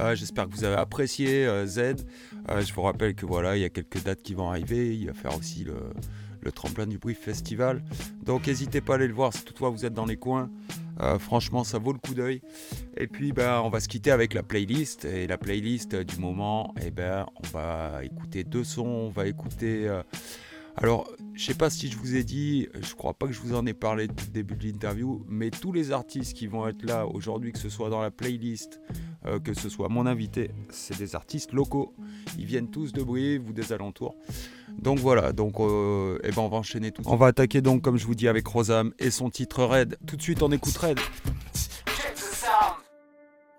Euh, 0.00 0.14
j'espère 0.14 0.48
que 0.48 0.54
vous 0.54 0.64
avez 0.64 0.76
apprécié 0.76 1.46
euh, 1.46 1.66
Z. 1.66 1.78
Euh, 1.78 2.62
je 2.62 2.72
vous 2.72 2.82
rappelle 2.82 3.14
que 3.14 3.26
voilà, 3.26 3.56
il 3.56 3.62
y 3.62 3.64
a 3.64 3.68
quelques 3.68 4.02
dates 4.02 4.22
qui 4.22 4.34
vont 4.34 4.48
arriver. 4.48 4.96
Il 4.96 5.06
va 5.06 5.14
faire 5.14 5.36
aussi 5.36 5.64
le, 5.64 6.52
tremplin 6.52 6.86
du 6.86 6.98
Brief 6.98 7.18
Festival. 7.18 7.82
Donc 8.24 8.46
n'hésitez 8.46 8.80
pas 8.80 8.92
à 8.92 8.96
aller 8.96 9.08
le 9.08 9.14
voir 9.14 9.32
si 9.32 9.42
toutefois 9.44 9.70
vous 9.70 9.84
êtes 9.84 9.94
dans 9.94 10.06
les 10.06 10.16
coins. 10.16 10.48
Euh, 11.00 11.18
franchement, 11.18 11.64
ça 11.64 11.78
vaut 11.78 11.92
le 11.92 11.98
coup 11.98 12.14
d'œil. 12.14 12.40
Et 12.96 13.08
puis, 13.08 13.32
ben, 13.32 13.60
on 13.64 13.68
va 13.68 13.80
se 13.80 13.88
quitter 13.88 14.12
avec 14.12 14.32
la 14.32 14.44
playlist. 14.44 15.04
Et 15.04 15.26
la 15.26 15.38
playlist 15.38 15.96
du 15.96 16.18
moment, 16.18 16.72
eh 16.80 16.90
ben, 16.92 17.26
on 17.42 17.46
va 17.48 18.04
écouter 18.04 18.44
deux 18.44 18.64
sons. 18.64 18.86
On 18.86 19.10
va 19.10 19.26
écouter. 19.26 19.90
Alors, 20.78 21.10
je 21.32 21.44
sais 21.44 21.54
pas 21.54 21.70
si 21.70 21.88
je 21.88 21.96
vous 21.96 22.16
ai 22.16 22.22
dit, 22.22 22.68
je 22.80 22.94
crois 22.94 23.14
pas 23.14 23.26
que 23.26 23.32
je 23.32 23.40
vous 23.40 23.54
en 23.54 23.64
ai 23.64 23.72
parlé 23.72 24.08
depuis 24.08 24.26
le 24.26 24.32
début 24.32 24.56
de 24.56 24.64
l'interview, 24.64 25.24
mais 25.26 25.50
tous 25.50 25.72
les 25.72 25.90
artistes 25.90 26.34
qui 26.34 26.46
vont 26.46 26.68
être 26.68 26.84
là 26.84 27.06
aujourd'hui, 27.06 27.52
que 27.52 27.58
ce 27.58 27.70
soit 27.70 27.88
dans 27.88 28.02
la 28.02 28.10
playlist, 28.10 28.80
euh, 29.24 29.40
que 29.40 29.54
ce 29.54 29.70
soit 29.70 29.88
mon 29.88 30.04
invité, 30.04 30.50
c'est 30.68 30.98
des 30.98 31.16
artistes 31.16 31.52
locaux. 31.52 31.94
Ils 32.38 32.44
viennent 32.44 32.70
tous 32.70 32.92
de 32.92 33.02
Brive 33.02 33.48
ou 33.48 33.52
des 33.54 33.72
alentours. 33.72 34.16
Donc 34.78 34.98
voilà, 34.98 35.32
donc 35.32 35.60
euh, 35.60 36.18
eh 36.22 36.30
ben 36.30 36.42
on 36.42 36.48
va 36.48 36.58
enchaîner 36.58 36.92
tout. 36.92 37.02
On 37.06 37.16
va 37.16 37.28
attaquer 37.28 37.62
donc, 37.62 37.80
comme 37.80 37.96
je 37.96 38.06
vous 38.06 38.14
dis, 38.14 38.28
avec 38.28 38.46
Rosam 38.46 38.92
et 38.98 39.10
son 39.10 39.30
titre 39.30 39.64
Red. 39.64 39.96
Tout 40.06 40.16
de 40.16 40.22
suite, 40.22 40.42
on 40.42 40.52
écoute 40.52 40.76
Red. 40.76 41.00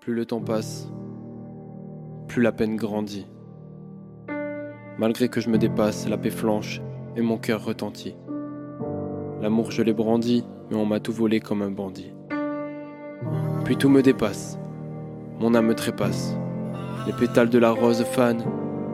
Plus 0.00 0.14
le 0.14 0.24
temps 0.24 0.40
passe, 0.40 0.88
plus 2.28 2.42
la 2.42 2.52
peine 2.52 2.76
grandit. 2.76 3.26
Malgré 4.98 5.28
que 5.28 5.40
je 5.40 5.48
me 5.48 5.58
dépasse, 5.58 6.08
la 6.08 6.16
paix 6.16 6.30
flanche 6.30 6.80
et 7.18 7.20
mon 7.20 7.36
cœur 7.36 7.64
retentit. 7.64 8.14
L'amour 9.42 9.72
je 9.72 9.82
l'ai 9.82 9.92
brandi, 9.92 10.44
mais 10.70 10.76
on 10.76 10.86
m'a 10.86 11.00
tout 11.00 11.12
volé 11.12 11.40
comme 11.40 11.62
un 11.62 11.70
bandit. 11.70 12.12
Puis 13.64 13.76
tout 13.76 13.88
me 13.88 14.02
dépasse, 14.02 14.56
mon 15.40 15.54
âme 15.56 15.66
me 15.66 15.74
trépasse. 15.74 16.36
Les 17.06 17.12
pétales 17.12 17.50
de 17.50 17.58
la 17.58 17.72
rose 17.72 18.04
fan, 18.04 18.38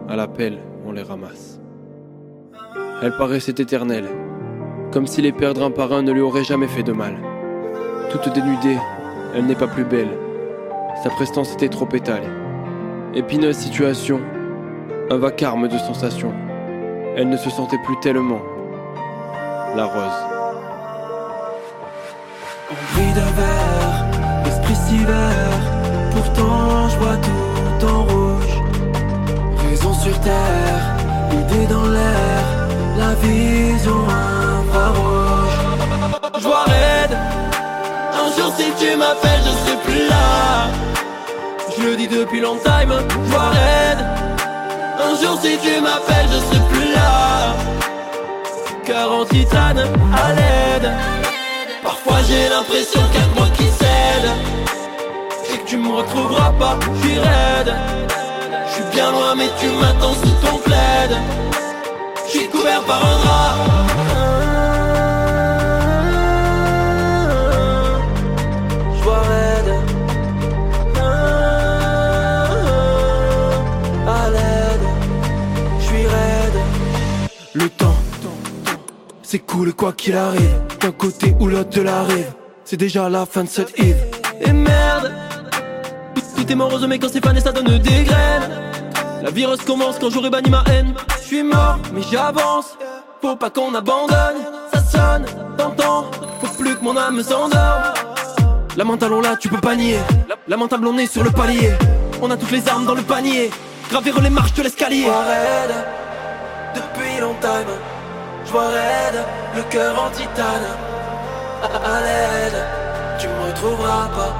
à 0.09 0.17
l'appel 0.17 0.59
on 0.87 0.93
les 0.93 1.03
ramasse. 1.03 1.61
Elle 3.03 3.15
paraissait 3.17 3.53
éternelle, 3.59 4.09
comme 4.91 5.07
si 5.07 5.21
les 5.21 5.33
perdre 5.33 5.63
un 5.63 5.71
par 5.71 5.93
un 5.93 6.03
ne 6.03 6.13
lui 6.13 6.23
auraient 6.23 6.45
jamais 6.45 6.69
fait 6.69 6.83
de 6.83 6.93
mal. 6.93 7.17
Toute 8.11 8.33
dénudée, 8.33 8.79
elle 9.35 9.45
n'est 9.45 9.55
pas 9.55 9.69
plus 9.69 9.85
belle. 9.85 10.17
Sa 11.03 11.11
prestance 11.11 11.53
était 11.53 11.69
trop 11.69 11.89
étalée. 11.93 12.27
Épineuse 13.15 13.57
situation, 13.57 14.21
un 15.11 15.19
vacarme 15.19 15.69
de 15.69 15.77
sensations. 15.77 16.33
Elle 17.17 17.29
ne 17.29 17.37
se 17.37 17.49
sentait 17.49 17.79
plus 17.79 17.99
tellement 18.01 18.43
la 19.77 19.85
rose. 19.85 20.21
Envie 22.71 23.13
de 23.13 23.21
verre, 23.39 24.05
esprit 24.47 24.75
si 24.89 24.99
vert, 25.05 25.61
pourtant 26.11 26.89
je 26.89 26.97
vois 26.99 27.17
tout 27.17 27.87
en 27.87 28.03
rouge. 28.03 28.55
Raison 29.69 29.95
sur 29.95 30.19
terre, 30.21 30.97
idée 31.33 31.67
dans 31.67 31.87
l'air, 31.87 32.43
la 32.99 33.15
vision 33.15 34.01
infrarouge. 34.09 35.59
Je 36.39 36.43
vois 36.43 36.65
raide, 36.65 37.17
un 38.13 38.37
jour 38.37 38.53
si 38.57 38.73
tu 38.79 38.97
m'appelles, 38.97 39.43
je 39.45 39.51
serai 39.51 39.77
plus 39.85 40.09
là. 40.09 40.67
Je 41.79 41.83
le 41.85 41.97
dis 41.97 42.09
depuis 42.09 42.41
longtemps, 42.41 42.81
je 42.81 43.31
vois 43.31 43.51
raide. 43.51 44.05
Un 44.99 45.15
jour 45.23 45.39
si 45.41 45.59
tu 45.59 45.81
m'appelles 45.81 46.27
je 46.29 46.39
serai 46.39 46.59
plus 46.59 46.69
là 46.69 46.74
Cœur 48.85 49.13
en 49.13 49.25
titane 49.25 49.79
à 49.79 50.33
l'aide. 50.33 50.93
Parfois 51.83 52.19
j'ai 52.29 52.49
l'impression 52.49 53.01
que 53.13 53.39
moi 53.39 53.49
qui 53.57 53.65
cède. 53.65 54.31
Et 55.53 55.59
que 55.59 55.67
tu 55.69 55.77
me 55.77 55.89
retrouveras 55.89 56.53
pas, 56.59 56.79
je 56.81 57.09
suis 57.09 57.19
raide. 57.19 57.75
Je 58.67 58.73
suis 58.75 58.85
bien 58.93 59.11
loin 59.11 59.35
mais 59.37 59.49
tu 59.61 59.69
m'attends 59.81 60.15
sous 60.15 60.47
ton 60.47 60.59
plaid. 60.59 61.13
Je 62.27 62.31
suis 62.39 62.49
couvert 62.49 62.83
par 62.83 63.01
un 63.05 63.19
drap 63.25 64.34
c'est 79.35 79.41
cool 79.41 79.75
quoi 79.75 79.93
qu'il 79.93 80.15
arrive, 80.15 80.61
d'un 80.81 80.93
côté 80.93 81.35
ou 81.41 81.49
l'autre 81.49 81.71
de 81.71 81.83
la 81.83 82.05
rive. 82.05 82.33
C'est 82.65 82.77
déjà 82.77 83.09
la 83.09 83.27
fin 83.27 83.43
de 83.43 83.49
cette 83.49 83.77
Eve. 83.81 83.97
Et 84.41 84.53
merde, 84.53 85.11
tout 86.37 86.47
est 86.49 86.55
morose 86.55 86.87
mais 86.87 87.01
quand 87.01 87.09
c'est 87.13 87.25
fané 87.25 87.41
ça 87.41 87.51
donne 87.51 87.79
des 87.79 88.05
graines. 88.05 88.49
La 89.25 89.31
vie 89.33 89.45
recommence 89.45 89.99
quand 89.99 90.09
j'aurai 90.11 90.31
banni 90.31 90.51
ma 90.51 90.63
haine. 90.71 90.95
Je 91.21 91.27
suis 91.27 91.43
mort, 91.43 91.81
mais 91.93 92.03
j'avance. 92.13 92.79
Faut 93.21 93.35
pas 93.35 93.51
qu'on 93.51 93.75
abandonne. 93.75 94.39
Ça 94.73 94.81
sonne, 94.81 95.27
t'entends. 95.59 96.05
Faut 96.41 96.63
plus 96.63 96.77
que 96.77 96.85
mon 96.85 96.97
âme 96.97 97.21
s'endorme. 97.21 97.93
Lamentable 98.77 99.15
on 99.15 99.21
là, 99.21 99.35
tu 99.37 99.49
peux 99.49 99.61
pas 99.61 99.75
nier. 99.75 99.99
Lamentable 100.47 100.87
on 100.87 100.97
est 100.97 101.13
sur 101.13 101.25
le 101.25 101.33
palier. 101.33 101.73
On 102.23 102.31
a 102.31 102.37
toutes 102.37 102.53
les 102.53 102.69
armes 102.69 102.87
dans 102.87 102.95
le 102.95 103.03
panier. 103.03 103.51
Gravir 103.91 104.21
les 104.21 104.31
marches 104.31 104.55
de 104.55 104.63
l'escalier 104.63 105.09
depuis 106.77 107.21
longtemps. 107.21 107.94
Le 108.57 109.63
cœur 109.69 110.01
en 110.01 110.11
titane. 110.11 110.69
À, 111.65 112.01
l'aide, 112.03 112.65
tu 113.19 113.27
me 113.27 113.49
retrouveras 113.49 114.09
pas. 114.15 114.33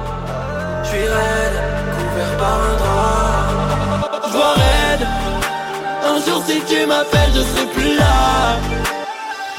Je 0.83 0.87
suis 0.87 0.99
raide, 0.99 1.57
couvert 1.97 2.37
par 2.37 2.53
un 2.53 2.75
drap. 2.77 4.21
Je 4.25 4.31
vois 4.31 4.53
raide, 4.53 5.07
un 6.05 6.25
jour 6.25 6.41
si 6.47 6.61
tu 6.61 6.85
m'appelles, 6.85 7.31
je 7.33 7.41
serai 7.41 7.65
plus 7.73 7.97
là. 7.97 8.55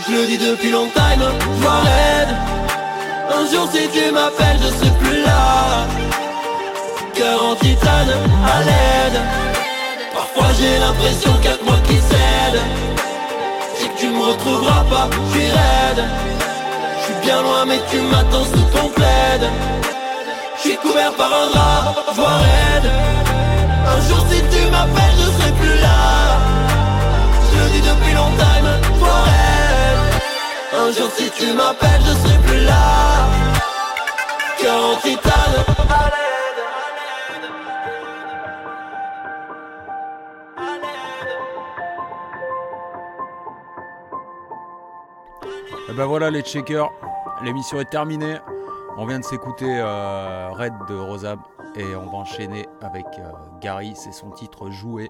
Je 0.09 0.13
le 0.13 0.27
dis 0.27 0.39
depuis 0.39 0.71
longtemps, 0.71 1.03
je 1.19 1.63
vois 1.63 1.81
raide. 1.81 2.35
Un 3.29 3.53
jour 3.53 3.69
si 3.71 3.89
tu 3.89 4.11
m'appelles, 4.11 4.59
je 4.63 4.69
serai 4.69 4.91
plus 5.01 5.23
là. 5.23 5.85
Cœur 7.13 7.45
en 7.45 7.57
titane, 7.57 8.15
à 8.55 8.61
l'aide. 8.61 9.21
Parfois 10.15 10.47
j'ai 10.59 10.79
l'impression 10.79 11.33
qu'il 11.43 11.56
me 14.27 14.33
retrouveras 14.33 14.85
pas, 14.91 15.09
je 15.13 15.39
suis 15.39 15.51
raide. 15.51 16.05
Je 16.99 17.05
suis 17.05 17.15
bien 17.23 17.43
loin 17.43 17.65
mais 17.67 17.81
tu 17.91 17.99
m'attends 18.01 18.45
sous 18.45 18.67
ton 18.75 18.89
plaid. 18.89 19.43
Je 20.57 20.61
suis 20.61 20.77
couvert 20.79 21.13
par 21.15 21.31
un 21.43 21.47
drap, 21.51 21.95
je 22.09 22.15
vois 22.15 22.37
raide. 22.47 22.91
Un 23.95 24.01
jour 24.09 24.21
si 24.31 24.39
tu 24.53 24.71
m'appelles 24.71 25.19
je 25.23 25.29
serai 25.37 25.53
plus 25.61 25.79
là. 25.87 25.99
Je 27.49 27.59
le 27.63 27.69
dis 27.75 27.85
depuis 27.91 28.15
longtemps, 28.15 28.59
je 28.65 28.99
vois 29.01 29.23
raide. 29.31 30.03
Un 30.83 30.93
jour 30.97 31.11
si 31.17 31.31
tu 31.39 31.53
m'appelles 31.53 32.05
je 32.09 32.15
serai 32.23 32.39
plus 32.47 32.65
là 32.65 32.87
ben 45.97 46.05
voilà 46.05 46.31
les 46.31 46.43
checkers, 46.43 46.91
l'émission 47.43 47.81
est 47.81 47.89
terminée. 47.89 48.37
On 48.99 49.07
vient 49.07 49.19
de 49.19 49.25
s'écouter 49.25 49.65
euh, 49.67 50.51
Red 50.51 50.75
de 50.91 50.95
Rosab 50.95 51.39
et 51.75 51.97
on 51.97 52.05
va 52.05 52.19
enchaîner 52.19 52.67
avec 52.83 53.07
euh, 53.19 53.31
Gary, 53.63 53.95
c'est 53.97 54.13
son 54.13 54.31
titre 54.31 54.71
Joué. 54.71 55.09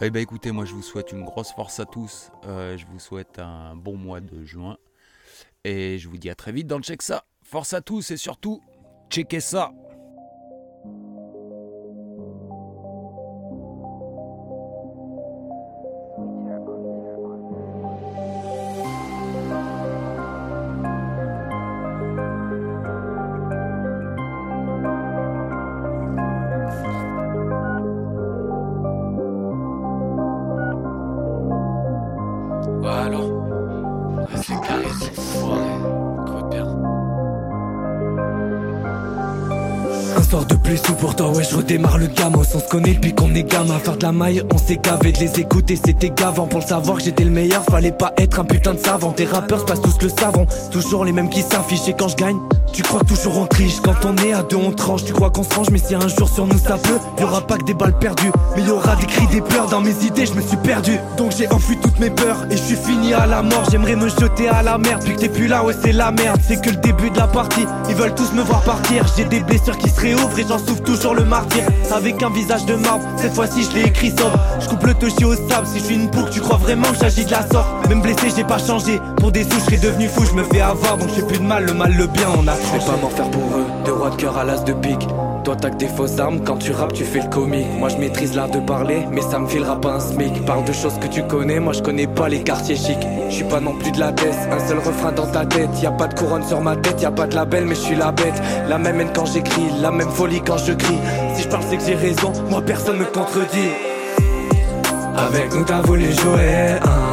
Eh 0.00 0.10
ben 0.10 0.22
écoutez, 0.22 0.52
moi 0.52 0.66
je 0.66 0.72
vous 0.72 0.82
souhaite 0.82 1.10
une 1.10 1.24
grosse 1.24 1.50
force 1.50 1.80
à 1.80 1.84
tous. 1.84 2.30
Euh, 2.46 2.78
je 2.78 2.86
vous 2.86 3.00
souhaite 3.00 3.40
un 3.40 3.74
bon 3.74 3.96
mois 3.96 4.20
de 4.20 4.44
juin. 4.44 4.76
Et 5.64 5.98
je 5.98 6.08
vous 6.08 6.16
dis 6.16 6.30
à 6.30 6.36
très 6.36 6.52
vite 6.52 6.68
dans 6.68 6.76
le 6.76 6.84
Check 6.84 7.02
Ça. 7.02 7.24
Force 7.42 7.72
à 7.72 7.80
tous 7.80 8.12
et 8.12 8.16
surtout, 8.16 8.62
checkez 9.10 9.40
ça. 9.40 9.72
De 41.02 41.16
plus 41.16 41.16
ou 41.16 41.16
pour 41.16 41.16
toi 41.16 41.30
ouais 41.30 41.44
je 41.44 41.56
redémarre 41.56 41.98
le 41.98 42.06
gamin 42.06 42.38
On 42.38 42.58
se 42.60 42.68
connaît 42.68 42.94
depuis 42.94 43.14
qu'on 43.14 43.34
est 43.34 43.42
gamin. 43.42 43.78
Faire 43.78 43.96
de 43.96 44.02
la 44.02 44.12
maille 44.12 44.42
on 44.52 44.58
s'est 44.58 44.78
gavé 44.82 45.12
de 45.12 45.18
les 45.18 45.40
écouter. 45.40 45.76
C'était 45.76 46.10
gavant 46.10 46.46
Pour 46.46 46.60
le 46.60 46.66
savoir 46.66 46.98
que 46.98 47.04
j'étais 47.04 47.24
le 47.24 47.30
meilleur. 47.30 47.64
Fallait 47.64 47.92
pas 47.92 48.12
être 48.18 48.40
un 48.40 48.44
putain 48.44 48.74
de 48.74 48.78
savant. 48.78 49.12
Tes 49.12 49.24
rappeurs 49.24 49.64
passent 49.64 49.82
tous 49.82 49.98
le 50.02 50.08
savon 50.08 50.46
Toujours 50.70 51.04
les 51.04 51.12
mêmes 51.12 51.30
qui 51.30 51.42
s'affichent 51.42 51.94
quand 51.98 52.08
je 52.08 52.16
gagne 52.16 52.36
tu 52.72 52.82
crois 52.82 53.02
toujours 53.04 53.38
en 53.38 53.46
triche 53.46 53.80
Quand 53.82 54.04
on 54.04 54.16
est 54.16 54.32
à 54.32 54.42
deux 54.42 54.56
on 54.56 54.72
tranche. 54.72 55.04
Tu 55.04 55.12
crois 55.12 55.30
qu'on 55.30 55.42
se 55.42 55.54
range 55.54 55.68
mais 55.70 55.78
si 55.78 55.94
un 55.94 56.08
jour 56.08 56.28
sur 56.28 56.46
nous 56.46 56.58
ça 56.58 56.78
peut 56.78 56.98
Y 57.18 57.24
aura 57.24 57.42
pas 57.42 57.58
que 57.58 57.64
des 57.64 57.74
balles 57.74 57.98
perdues. 57.98 58.32
Mais 58.56 58.62
y 58.62 58.70
aura 58.70 58.96
des 58.96 59.06
cris, 59.06 59.26
des 59.26 59.40
pleurs 59.40 59.68
Dans 59.68 59.80
mes 59.80 60.04
idées 60.04 60.24
je 60.26 60.32
me 60.32 60.40
suis 60.40 60.56
perdu. 60.56 60.98
Donc 61.18 61.32
j'ai 61.36 61.50
enfui 61.52 61.76
toutes 61.82 61.98
mes 61.98 62.10
peurs 62.10 62.46
Et 62.50 62.56
je 62.56 62.62
suis 62.62 62.76
fini 62.76 63.12
à 63.12 63.26
la 63.26 63.42
mort. 63.42 63.64
J'aimerais 63.70 63.96
me 63.96 64.08
jeter 64.08 64.48
à 64.48 64.62
la 64.62 64.78
merde 64.78 65.02
Puis 65.04 65.14
que 65.14 65.20
t'es 65.20 65.28
plus 65.28 65.48
là 65.48 65.64
ouais 65.64 65.74
c'est 65.82 65.92
la 65.92 66.10
merde. 66.12 66.40
C'est 66.46 66.60
que 66.62 66.70
le 66.70 66.76
début 66.76 67.10
de 67.10 67.18
la 67.18 67.26
partie 67.26 67.66
Ils 67.90 67.94
veulent 67.94 68.14
tous 68.14 68.32
me 68.32 68.42
voir 68.42 68.62
partir. 68.62 69.04
J'ai 69.16 69.24
des 69.24 69.40
blessures 69.40 69.76
qui 69.76 69.90
se 69.90 70.00
réouvrent 70.00 70.38
Et 70.38 70.46
j'en 70.48 70.58
souffre 70.58 70.82
toujours 70.82 71.14
le 71.14 71.24
martyr. 71.24 71.64
Avec 71.94 72.22
un 72.22 72.30
visage 72.30 72.64
de 72.64 72.74
marbre 72.76 73.04
Cette 73.18 73.34
fois-ci 73.34 73.64
je 73.64 73.76
l'ai 73.76 73.86
écrit 73.88 74.10
sobre. 74.10 74.38
Je 74.60 74.68
coupe 74.68 74.84
le 74.86 74.94
toucher 74.94 75.24
au 75.24 75.34
sable 75.34 75.66
Si 75.66 75.78
je 75.80 75.84
suis 75.84 75.94
une 75.96 76.08
boucle 76.08 76.30
tu 76.32 76.40
crois 76.40 76.56
vraiment 76.56 76.88
que 76.88 76.98
j'agis 77.00 77.24
de 77.26 77.30
la 77.32 77.46
sorte? 77.48 77.66
Même 77.88 78.00
blessé 78.00 78.28
j'ai 78.34 78.44
pas 78.44 78.58
changé. 78.58 78.98
Pour 79.18 79.30
des 79.30 79.44
sous 79.44 79.60
je 79.70 79.76
devenu 79.76 80.08
fou 80.08 80.24
Je 80.24 80.32
me 80.34 80.44
fais 80.44 80.60
avoir 80.60 80.96
donc 80.96 81.08
je 81.14 81.22
plus 81.22 81.38
de 81.38 81.44
mal 81.44 81.66
Le 81.66 81.74
mal 81.74 81.92
le 81.92 82.06
bien 82.06 82.28
on 82.38 82.46
a 82.46 82.51
je 82.56 82.78
vais 82.78 82.84
pas 82.84 82.96
m'en 83.00 83.08
faire 83.08 83.30
pour 83.30 83.42
eux, 83.42 83.66
de 83.84 83.90
roi 83.90 84.10
de 84.10 84.16
cœur 84.16 84.36
à 84.36 84.44
l'as 84.44 84.62
de 84.64 84.72
pique. 84.72 85.06
Toi 85.44 85.56
t'as 85.60 85.70
que 85.70 85.76
des 85.76 85.88
fausses 85.88 86.18
armes, 86.20 86.40
quand 86.44 86.56
tu 86.58 86.72
rappes 86.72 86.92
tu 86.92 87.04
fais 87.04 87.20
le 87.20 87.28
comique 87.28 87.66
Moi 87.78 87.88
je 87.88 87.96
maîtrise 87.96 88.34
l'art 88.36 88.48
de 88.48 88.60
parler, 88.60 89.06
mais 89.10 89.22
ça 89.22 89.38
me 89.40 89.48
filera 89.48 89.80
pas 89.80 89.94
un 89.94 90.00
smic. 90.00 90.44
Parle 90.44 90.64
de 90.64 90.72
choses 90.72 90.98
que 91.00 91.08
tu 91.08 91.22
connais, 91.24 91.58
moi 91.58 91.72
je 91.72 91.82
connais 91.82 92.06
pas 92.06 92.28
les 92.28 92.42
quartiers 92.42 92.76
chics. 92.76 93.06
Je 93.28 93.34
suis 93.34 93.44
pas 93.44 93.60
non 93.60 93.74
plus 93.76 93.90
de 93.90 93.98
la 93.98 94.12
tête, 94.12 94.36
un 94.50 94.68
seul 94.68 94.78
refrain 94.78 95.12
dans 95.12 95.26
ta 95.26 95.44
tête. 95.44 95.70
Y 95.82 95.86
a 95.86 95.90
pas 95.90 96.06
de 96.06 96.14
couronne 96.14 96.44
sur 96.44 96.60
ma 96.60 96.76
tête, 96.76 97.02
y 97.02 97.06
a 97.06 97.10
pas 97.10 97.26
de 97.26 97.34
label 97.34 97.64
mais 97.66 97.74
je 97.74 97.80
suis 97.80 97.96
la 97.96 98.12
bête. 98.12 98.40
La 98.68 98.78
même 98.78 99.00
haine 99.00 99.10
quand 99.14 99.26
j'écris, 99.26 99.66
la 99.80 99.90
même 99.90 100.10
folie 100.10 100.42
quand 100.46 100.58
je 100.58 100.72
crie. 100.72 100.98
Si 101.34 101.42
je 101.42 101.48
parle 101.48 101.64
c'est 101.68 101.76
que 101.76 101.84
j'ai 101.84 101.96
raison, 101.96 102.32
moi 102.48 102.62
personne 102.62 102.98
me 102.98 103.04
contredit. 103.06 103.70
Avec 105.16 105.54
nous 105.54 105.64
t'as 105.64 105.82
voulu 105.82 106.12
jouer, 106.12 106.78
hein 106.84 107.11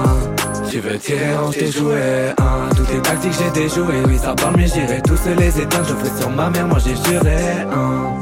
tu 0.70 0.80
veux 0.80 0.98
tirer 0.98 1.36
en 1.36 1.50
tes 1.50 1.72
jouets, 1.72 2.34
hein. 2.38 2.70
Toutes 2.76 2.92
les 2.94 3.02
tactiques 3.02 3.34
j'ai 3.40 3.62
déjoué, 3.62 3.96
oui 4.08 4.18
ça 4.18 4.34
parle 4.36 4.56
mais 4.58 4.68
j'irai 4.68 5.02
tous 5.02 5.20
les 5.38 5.62
éteindre 5.62 5.86
Je 5.88 5.94
ferai 5.96 6.20
sur 6.20 6.30
ma 6.30 6.50
mère, 6.50 6.68
moi 6.68 6.78
j'ai 6.84 6.96
juré, 6.96 7.38
hein. 7.72 8.14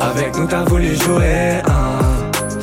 Avec 0.00 0.36
nous 0.36 0.46
t'as 0.46 0.64
voulu 0.64 0.94
jouer, 0.94 1.60
hein 1.66 1.77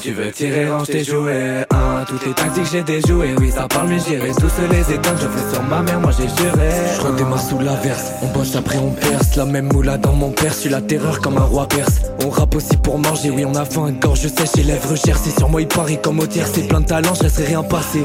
tu 0.05 0.11
veux 0.11 0.31
tirer, 0.31 0.69
range 0.69 0.85
tes 0.85 1.03
jouets, 1.03 1.65
hein 1.71 2.03
Toutes 2.07 2.27
les 2.27 2.33
tactiques 2.33 2.67
j'ai 2.71 2.83
déjoué, 2.83 3.33
oui 3.39 3.49
ça 3.49 3.67
parle 3.67 3.87
mais 3.87 3.97
j'irai 3.97 4.29
tous 4.33 4.51
les 4.71 4.93
éteindre 4.93 5.17
Je 5.19 5.27
ferai 5.27 5.53
sur 5.53 5.63
ma 5.63 5.81
mère, 5.81 5.99
moi 5.99 6.11
j'ai 6.11 6.27
juré 6.27 6.69
Je 6.95 7.01
redémarre 7.01 7.41
sous 7.41 7.57
la 7.57 7.73
verse, 7.73 8.11
on 8.21 8.27
bosse 8.27 8.55
après 8.55 8.77
on 8.77 8.91
perce 8.91 9.35
La 9.35 9.45
même 9.45 9.73
moula 9.73 9.97
dans 9.97 10.13
mon 10.13 10.29
père, 10.29 10.53
suis 10.53 10.69
la 10.69 10.81
terreur 10.81 11.21
comme 11.21 11.37
un 11.37 11.45
roi 11.45 11.67
perse 11.67 12.01
On 12.23 12.29
rappe 12.29 12.53
aussi 12.53 12.77
pour 12.77 12.99
manger, 12.99 13.31
oui 13.31 13.45
on 13.45 13.55
a 13.55 13.65
faim, 13.65 13.93
gorge 13.99 14.27
sèche 14.27 14.59
et 14.59 14.63
lèvres 14.63 14.95
gercées 14.95 15.31
Sur 15.35 15.49
moi 15.49 15.61
il 15.61 15.67
parie 15.67 15.99
comme 15.99 16.19
au 16.19 16.27
tiers, 16.27 16.47
c'est 16.53 16.67
plein 16.67 16.81
de 16.81 16.85
talent, 16.85 17.13
je 17.15 17.43
rien 17.43 17.63
passer 17.63 18.03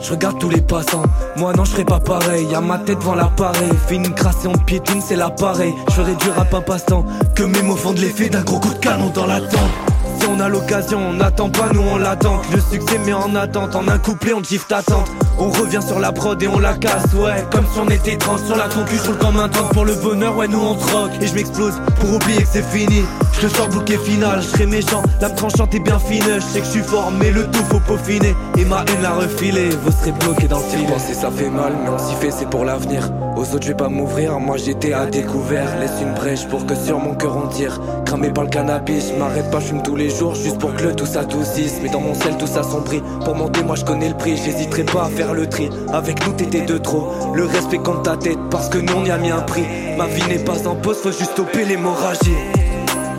je 0.00 0.10
regarde 0.10 0.38
tous 0.40 0.48
les 0.48 0.60
passants. 0.60 1.04
Moi 1.36 1.52
non, 1.52 1.64
je 1.64 1.70
ferai 1.70 1.84
pas 1.84 2.00
pareil. 2.00 2.46
Y'a 2.50 2.60
ma 2.60 2.78
tête 2.78 2.98
devant 2.98 3.14
l'appareil. 3.14 3.70
Fais 3.86 3.94
une 3.94 4.12
crasse 4.12 4.44
et 4.44 4.48
on 4.48 4.58
piétine, 4.58 5.00
c'est 5.00 5.16
l'appareil. 5.16 5.72
Je 5.88 5.92
ferai 5.92 6.14
du 6.16 6.30
rap 6.30 6.52
un 6.52 6.60
passe-temps. 6.60 7.04
Que 7.34 7.44
mes 7.44 7.62
mots 7.62 7.76
font 7.76 7.92
de 7.92 8.00
l'effet 8.00 8.28
d'un 8.28 8.42
gros 8.42 8.58
coup 8.58 8.72
de 8.74 8.78
canon 8.78 9.10
dans 9.10 9.26
la 9.26 9.40
tente. 9.40 9.91
On 10.28 10.40
a 10.40 10.48
l'occasion, 10.48 10.98
on 11.10 11.12
n'attend 11.14 11.50
pas, 11.50 11.68
nous 11.72 11.82
on 11.82 11.96
l'attend. 11.96 12.40
Le 12.52 12.60
succès 12.60 12.98
met 12.98 13.12
en 13.12 13.34
attente, 13.34 13.74
en 13.74 13.86
un 13.88 13.98
couplet 13.98 14.32
on 14.32 14.42
gifle 14.42 14.66
t'attente. 14.66 15.10
On 15.38 15.50
revient 15.50 15.80
sur 15.86 15.98
la 15.98 16.12
prod 16.12 16.40
et 16.42 16.48
on 16.48 16.58
la 16.58 16.74
casse, 16.74 17.12
ouais. 17.14 17.44
Comme 17.50 17.64
si 17.72 17.80
on 17.80 17.88
était 17.88 18.16
30 18.16 18.46
sur 18.46 18.56
la 18.56 18.68
concu, 18.68 18.96
sur 18.98 19.12
le 19.12 19.18
comme 19.18 19.38
un 19.38 19.48
Pour 19.48 19.84
le 19.84 19.94
bonheur, 19.94 20.36
ouais, 20.36 20.48
nous 20.48 20.60
on 20.60 20.74
troque. 20.74 21.12
Et 21.20 21.26
je 21.26 21.34
m'explose 21.34 21.74
pour 22.00 22.14
oublier 22.14 22.42
que 22.42 22.48
c'est 22.52 22.64
fini. 22.64 23.02
Je 23.40 23.48
sors 23.48 23.68
bouquet 23.68 23.98
final, 23.98 24.40
je 24.40 24.46
serai 24.46 24.66
méchant. 24.66 25.02
La 25.20 25.28
tranchante 25.28 25.74
est 25.74 25.80
bien 25.80 25.98
fine, 25.98 26.22
je 26.36 26.40
sais 26.40 26.60
que 26.60 26.66
je 26.66 26.70
suis 26.70 26.82
fort, 26.82 27.10
mais 27.18 27.30
le 27.30 27.44
tout 27.50 27.64
faut 27.64 27.80
peaufiner. 27.80 28.34
Et 28.56 28.64
ma 28.64 28.84
haine 28.88 29.02
la 29.02 29.14
refiler, 29.14 29.70
vous 29.70 29.90
serez 29.90 30.12
bloqué 30.12 30.46
dans 30.46 30.58
le 30.58 30.64
fil. 30.64 30.86
Penser 30.86 31.14
ça 31.14 31.30
fait 31.30 31.50
mal, 31.50 31.72
mais 31.82 31.90
on 31.90 31.98
s'y 31.98 32.14
fait, 32.16 32.30
c'est 32.30 32.48
pour 32.48 32.64
l'avenir. 32.64 33.10
Aux 33.36 33.40
autres, 33.40 33.62
je 33.62 33.68
vais 33.68 33.74
pas 33.74 33.88
m'ouvrir, 33.88 34.38
moi 34.38 34.56
j'étais 34.58 34.92
à 34.92 35.06
découvert. 35.06 35.76
Laisse 35.80 36.00
une 36.00 36.14
brèche 36.14 36.46
pour 36.46 36.66
que 36.66 36.74
sur 36.76 36.98
mon 37.00 37.14
cœur 37.14 37.36
on 37.36 37.48
tire. 37.48 37.80
Cramé 38.04 38.30
par 38.30 38.44
le 38.44 38.50
cannabis, 38.50 39.10
je 39.12 39.18
m'arrête 39.18 39.50
pas, 39.50 39.58
je 39.58 39.74
tous 39.82 39.96
les 39.96 40.10
jours 40.10 40.34
juste 40.36 40.58
pour 40.58 40.74
que 40.74 40.84
le 40.84 40.94
tout 40.94 41.06
s'adoucisse. 41.06 41.80
Mais 41.82 41.88
dans 41.88 42.00
mon 42.00 42.14
ciel, 42.14 42.36
tout 42.38 42.46
ça 42.46 42.62
sombrit. 42.62 43.02
Pour 43.24 43.34
monter, 43.34 43.64
moi 43.64 43.74
je 43.74 43.84
connais 43.84 44.08
le 44.08 44.16
prix, 44.16 44.36
j'hésiterai 44.36 44.84
pas 44.84 45.04
à 45.04 45.08
faire 45.08 45.34
le 45.34 45.48
tri. 45.48 45.68
Avec 45.92 46.24
nous, 46.26 46.32
t'étais 46.34 46.60
de 46.60 46.78
trop. 46.78 47.10
Le 47.34 47.46
respect 47.46 47.78
contre 47.78 48.02
ta 48.02 48.16
tête, 48.16 48.38
parce 48.50 48.68
que 48.68 48.78
nous 48.78 48.92
on 48.94 49.04
y 49.04 49.10
a 49.10 49.18
mis 49.18 49.30
un 49.30 49.40
prix. 49.42 49.64
Ma 49.98 50.06
vie 50.06 50.22
n'est 50.28 50.44
pas 50.44 50.68
en 50.68 50.76
pause, 50.76 50.98
faut 50.98 51.10
juste 51.10 51.32
stopper 51.32 51.64
l'hémorragie. 51.64 52.36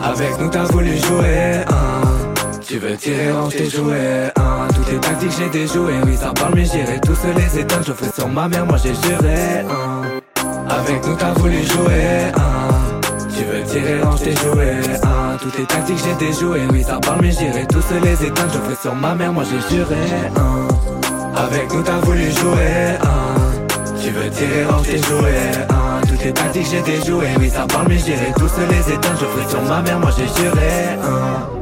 Avec 0.04 0.38
nous, 0.38 0.50
t'as 0.50 0.64
voulu 0.64 0.98
jouer, 0.98 1.64
hein. 1.66 2.02
Tu 2.60 2.78
veux 2.78 2.96
tirer, 2.96 3.32
en 3.32 3.48
tes 3.48 3.70
jouets, 3.70 4.30
hein. 4.36 4.68
Toutes 4.74 4.92
les 4.92 4.98
tactiques, 4.98 5.32
j'ai 5.38 5.48
déjoué. 5.48 5.94
Oui, 6.04 6.16
ça 6.16 6.32
parle, 6.34 6.54
mais 6.54 6.64
j'irai 6.64 7.00
tous 7.00 7.16
les 7.36 7.60
éteindre. 7.60 7.84
Je 7.86 7.92
ferai 7.92 8.10
sur 8.14 8.28
ma 8.28 8.46
mère, 8.48 8.66
moi 8.66 8.76
j'ai 8.82 8.94
juré, 8.94 9.64
hein. 9.70 10.02
Avec 10.68 11.06
nous, 11.06 11.14
t'as 11.16 11.32
voulu 11.32 11.62
jouer, 11.64 12.32
hein. 12.36 12.74
Tu 13.34 13.44
veux 13.44 13.62
tirer, 13.64 14.02
range 14.02 14.22
tes 14.22 14.34
jouets, 14.36 14.76
hein. 15.02 15.36
Toutes 15.40 15.58
les 15.58 15.64
tactiques, 15.64 16.00
j'ai 16.04 16.26
déjoué. 16.26 16.60
Oui, 16.70 16.82
ça 16.82 16.98
parle, 17.00 17.20
mais 17.22 17.32
j'irai 17.32 17.66
tous 17.66 17.84
les 18.02 18.26
éteindre. 18.26 18.50
Je 18.52 18.58
ferai 18.58 18.76
sur 18.82 18.94
ma 18.94 19.14
mère, 19.14 19.32
moi 19.32 19.44
j'ai 19.44 19.76
juré, 19.76 19.96
hein. 20.36 20.68
Avec 21.34 21.72
nous, 21.72 21.82
t'as 21.82 21.98
voulu 21.98 22.30
jouer, 22.30 22.98
hein. 23.02 23.40
Tu 24.02 24.10
veux 24.10 24.28
tirer, 24.30 24.64
range 24.64 24.86
tes 24.86 24.98
jouets, 24.98 25.50
hein. 25.70 25.83
Toutes 26.14 26.26
les 26.26 26.32
tactiques, 26.32 26.66
j'ai 26.70 26.80
déjoué. 26.82 27.26
Oui, 27.40 27.50
ça 27.50 27.66
parle, 27.66 27.88
mais 27.88 27.98
j'irai 27.98 28.32
tous 28.38 28.48
les 28.70 28.94
éteindre. 28.94 29.18
Je 29.20 29.26
ferai 29.26 29.50
sur 29.50 29.62
ma 29.62 29.82
mère, 29.82 29.98
moi 29.98 30.10
j'ai 30.16 30.28
juré, 30.28 30.96
hein. 31.02 31.53